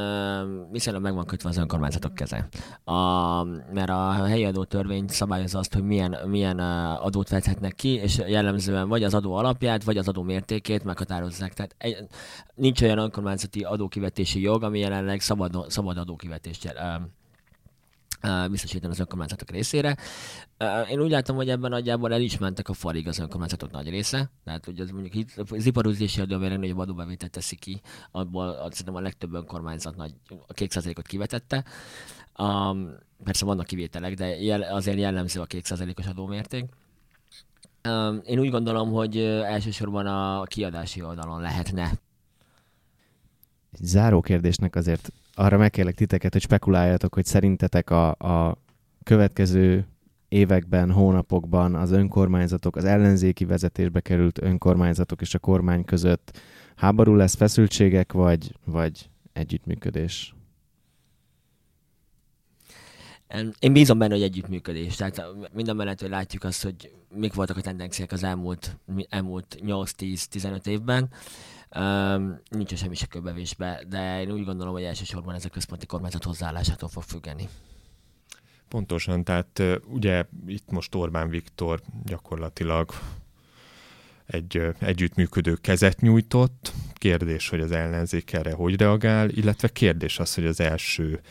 viszonylag 0.71 1.03
meg 1.03 1.13
van 1.13 1.25
kötve 1.25 1.49
az 1.49 1.57
önkormányzatok 1.57 2.13
keze. 2.13 2.47
A, 2.83 3.43
mert 3.73 3.89
a 3.89 4.11
helyi 4.11 4.45
adótörvény 4.45 5.07
szabályozza 5.07 5.59
azt, 5.59 5.73
hogy 5.73 5.83
milyen, 5.83 6.17
milyen 6.25 6.59
adót 6.99 7.29
vethetnek 7.29 7.75
ki, 7.75 7.89
és 7.89 8.21
jellemzően 8.27 8.87
vagy 8.87 9.03
az 9.03 9.13
adó 9.13 9.33
alapját, 9.33 9.83
vagy 9.83 9.97
az 9.97 10.07
adó 10.07 10.21
mértékét 10.21 10.83
meghatározzák. 10.83 11.53
Tehát 11.53 11.75
egy, 11.77 11.97
nincs 12.55 12.81
olyan 12.81 12.97
önkormányzati 12.97 13.63
adókivetési 13.63 14.41
jog, 14.41 14.63
ami 14.63 14.79
jelenleg 14.79 15.19
szabad, 15.19 15.65
szabad 15.67 15.97
adókivetést 15.97 16.65
uh, 16.65 17.01
biztosítani 18.49 18.93
az 18.93 18.99
önkormányzatok 18.99 19.49
részére. 19.49 19.97
Én 20.89 20.99
úgy 21.01 21.09
látom, 21.09 21.35
hogy 21.35 21.49
ebben 21.49 21.69
nagyjából 21.69 22.13
el 22.13 22.21
is 22.21 22.37
mentek 22.37 22.69
a 22.69 22.73
falig 22.73 23.07
az 23.07 23.19
önkormányzatok 23.19 23.71
nagy 23.71 23.89
része. 23.89 24.31
Tehát, 24.43 24.65
hogy 24.65 24.79
az 24.79 24.89
mondjuk 24.89 25.25
az 25.49 25.65
iparúzési 25.65 26.21
adó, 26.21 26.35
ami 26.35 26.45
a 26.45 26.49
legnagyobb 26.49 26.77
adóbevételt 26.77 27.31
teszi 27.31 27.55
ki, 27.55 27.81
abból 28.11 28.53
szerintem 28.53 28.95
a 28.95 29.01
legtöbb 29.01 29.33
önkormányzat 29.33 29.95
nagy, 29.95 30.13
a 30.47 30.53
2%-ot 30.53 31.07
kivetette. 31.07 31.63
Um, 32.37 32.89
persze 33.23 33.45
vannak 33.45 33.65
kivételek, 33.65 34.13
de 34.13 34.41
jel, 34.41 34.61
azért 34.61 34.97
jellemző 34.97 35.41
a 35.41 35.47
2%-os 35.47 36.05
adómérték. 36.05 36.65
Um, 37.87 38.21
én 38.23 38.39
úgy 38.39 38.49
gondolom, 38.49 38.91
hogy 38.91 39.17
elsősorban 39.17 40.05
a 40.05 40.43
kiadási 40.43 41.01
oldalon 41.01 41.41
lehetne. 41.41 41.91
Záró 43.71 44.21
kérdésnek 44.21 44.75
azért 44.75 45.11
arra 45.39 45.57
megkérlek 45.57 45.95
titeket, 45.95 46.33
hogy 46.33 46.41
spekuláljatok, 46.41 47.13
hogy 47.13 47.25
szerintetek 47.25 47.89
a, 47.89 48.09
a 48.09 48.57
következő 49.03 49.87
években, 50.27 50.91
hónapokban 50.91 51.75
az 51.75 51.91
önkormányzatok, 51.91 52.75
az 52.75 52.85
ellenzéki 52.85 53.45
vezetésbe 53.45 53.99
került 53.99 54.41
önkormányzatok 54.41 55.21
és 55.21 55.33
a 55.33 55.39
kormány 55.39 55.85
között 55.85 56.39
háború 56.75 57.15
lesz, 57.15 57.35
feszültségek, 57.35 58.11
vagy, 58.13 58.55
vagy 58.65 59.09
együttműködés? 59.33 60.33
Én 63.59 63.73
bízom 63.73 63.97
benne, 63.97 64.13
hogy 64.13 64.23
együttműködés. 64.23 64.95
Tehát 64.95 65.23
minden 65.53 65.75
mellett, 65.75 65.99
hogy 65.99 66.09
látjuk 66.09 66.43
azt, 66.43 66.63
hogy 66.63 66.91
mik 67.15 67.33
voltak 67.33 67.57
a 67.57 67.61
tendenciák 67.61 68.11
az 68.11 68.23
elmúlt, 68.23 68.77
elmúlt 69.09 69.57
8-10-15 69.65 70.67
évben. 70.67 71.09
Um, 71.75 72.39
nincs 72.49 72.73
semmi 72.75 72.95
se 72.95 73.05
köbevésbe, 73.05 73.83
de 73.87 74.21
én 74.21 74.31
úgy 74.31 74.45
gondolom, 74.45 74.73
hogy 74.73 74.83
elsősorban 74.83 75.35
ez 75.35 75.45
a 75.45 75.49
központi 75.49 75.85
kormányzat 75.85 76.23
hozzáállásától 76.23 76.89
fog 76.89 77.03
függeni. 77.03 77.47
Pontosan, 78.67 79.23
tehát 79.23 79.61
ugye 79.85 80.25
itt 80.47 80.71
most 80.71 80.95
Orbán 80.95 81.29
Viktor 81.29 81.81
gyakorlatilag 82.03 82.91
egy 84.25 84.61
együttműködő 84.79 85.55
kezet 85.55 86.01
nyújtott. 86.01 86.73
Kérdés, 86.93 87.49
hogy 87.49 87.61
az 87.61 87.71
ellenzék 87.71 88.33
erre 88.33 88.53
hogy 88.53 88.79
reagál, 88.79 89.29
illetve 89.29 89.67
kérdés 89.67 90.19
az, 90.19 90.33
hogy 90.33 90.45
az 90.45 90.59
első 90.59 91.21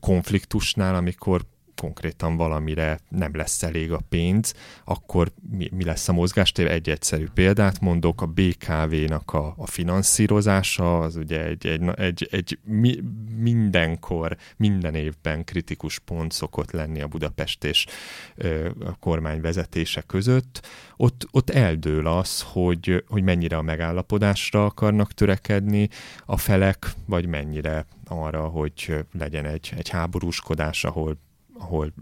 konfliktusnál, 0.00 0.94
amikor 0.94 1.44
konkrétan 1.76 2.36
valamire 2.36 3.00
nem 3.08 3.36
lesz 3.36 3.62
elég 3.62 3.92
a 3.92 4.00
pénz, 4.08 4.54
akkor 4.84 5.32
mi, 5.50 5.68
mi 5.72 5.84
lesz 5.84 6.08
a 6.08 6.12
mozgástér? 6.12 6.66
Egy 6.66 6.88
egyszerű 6.88 7.26
példát 7.34 7.80
mondok, 7.80 8.22
a 8.22 8.26
BKV-nak 8.26 9.32
a, 9.32 9.54
a 9.56 9.66
finanszírozása, 9.66 11.00
az 11.00 11.16
ugye 11.16 11.44
egy, 11.44 11.66
egy, 11.66 11.88
egy, 11.96 12.28
egy 12.30 12.58
mi, 12.64 13.02
mindenkor, 13.36 14.36
minden 14.56 14.94
évben 14.94 15.44
kritikus 15.44 15.98
pont 15.98 16.32
szokott 16.32 16.70
lenni 16.70 17.00
a 17.00 17.06
Budapest 17.06 17.64
és 17.64 17.86
ö, 18.34 18.68
a 18.84 18.96
kormány 18.98 19.40
vezetése 19.40 20.00
között. 20.00 20.66
Ott, 20.96 21.26
ott 21.30 21.50
eldől 21.50 22.06
az, 22.06 22.42
hogy, 22.42 23.04
hogy 23.08 23.22
mennyire 23.22 23.56
a 23.56 23.62
megállapodásra 23.62 24.64
akarnak 24.64 25.12
törekedni 25.12 25.88
a 26.26 26.36
felek, 26.36 26.86
vagy 27.06 27.26
mennyire 27.26 27.86
arra, 28.06 28.46
hogy 28.46 28.94
legyen 29.12 29.44
egy, 29.44 29.72
egy 29.76 29.88
háborúskodás, 29.88 30.84
ahol 30.84 31.18
ahol 31.62 31.92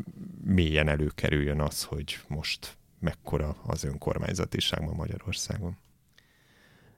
mélyen 0.44 0.88
előkerüljön 0.88 1.60
az, 1.60 1.82
hogy 1.82 2.18
most 2.28 2.76
mekkora 2.98 3.56
az 3.66 3.84
önkormányzatiság 3.84 4.82
ma 4.82 4.92
Magyarországon. 4.92 5.76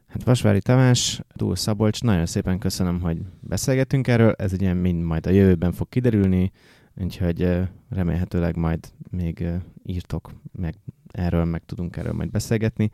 Hát 0.06 0.22
Vasvári 0.22 0.60
Tamás, 0.60 1.20
Túl 1.36 1.56
Szabolcs, 1.56 2.02
nagyon 2.02 2.26
szépen 2.26 2.58
köszönöm, 2.58 3.00
hogy 3.00 3.18
beszélgetünk 3.40 4.08
erről, 4.08 4.32
ez 4.32 4.52
ugye 4.52 4.72
mind 4.72 5.02
majd 5.02 5.26
a 5.26 5.30
jövőben 5.30 5.72
fog 5.72 5.88
kiderülni, 5.88 6.52
úgyhogy 6.94 7.58
remélhetőleg 7.88 8.56
majd 8.56 8.92
még 9.10 9.44
írtok 9.84 10.30
meg 10.52 10.74
erről, 11.12 11.44
meg 11.44 11.64
tudunk 11.64 11.96
erről 11.96 12.12
majd 12.12 12.30
beszélgetni, 12.30 12.90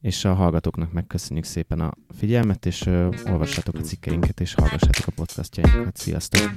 és 0.00 0.24
a 0.24 0.34
hallgatóknak 0.34 0.92
megköszönjük 0.92 1.44
szépen 1.44 1.80
a 1.80 1.92
figyelmet, 2.08 2.66
és 2.66 2.86
olvassátok 3.26 3.74
a 3.74 3.80
cikkeinket, 3.80 4.40
és 4.40 4.54
hallgassátok 4.54 5.06
a 5.06 5.12
podcastjainkat. 5.14 5.96
Sziasztok! 5.96 6.50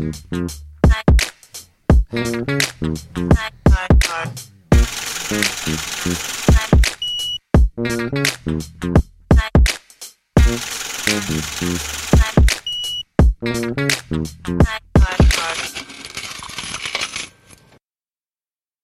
Bye. 14.52 14.82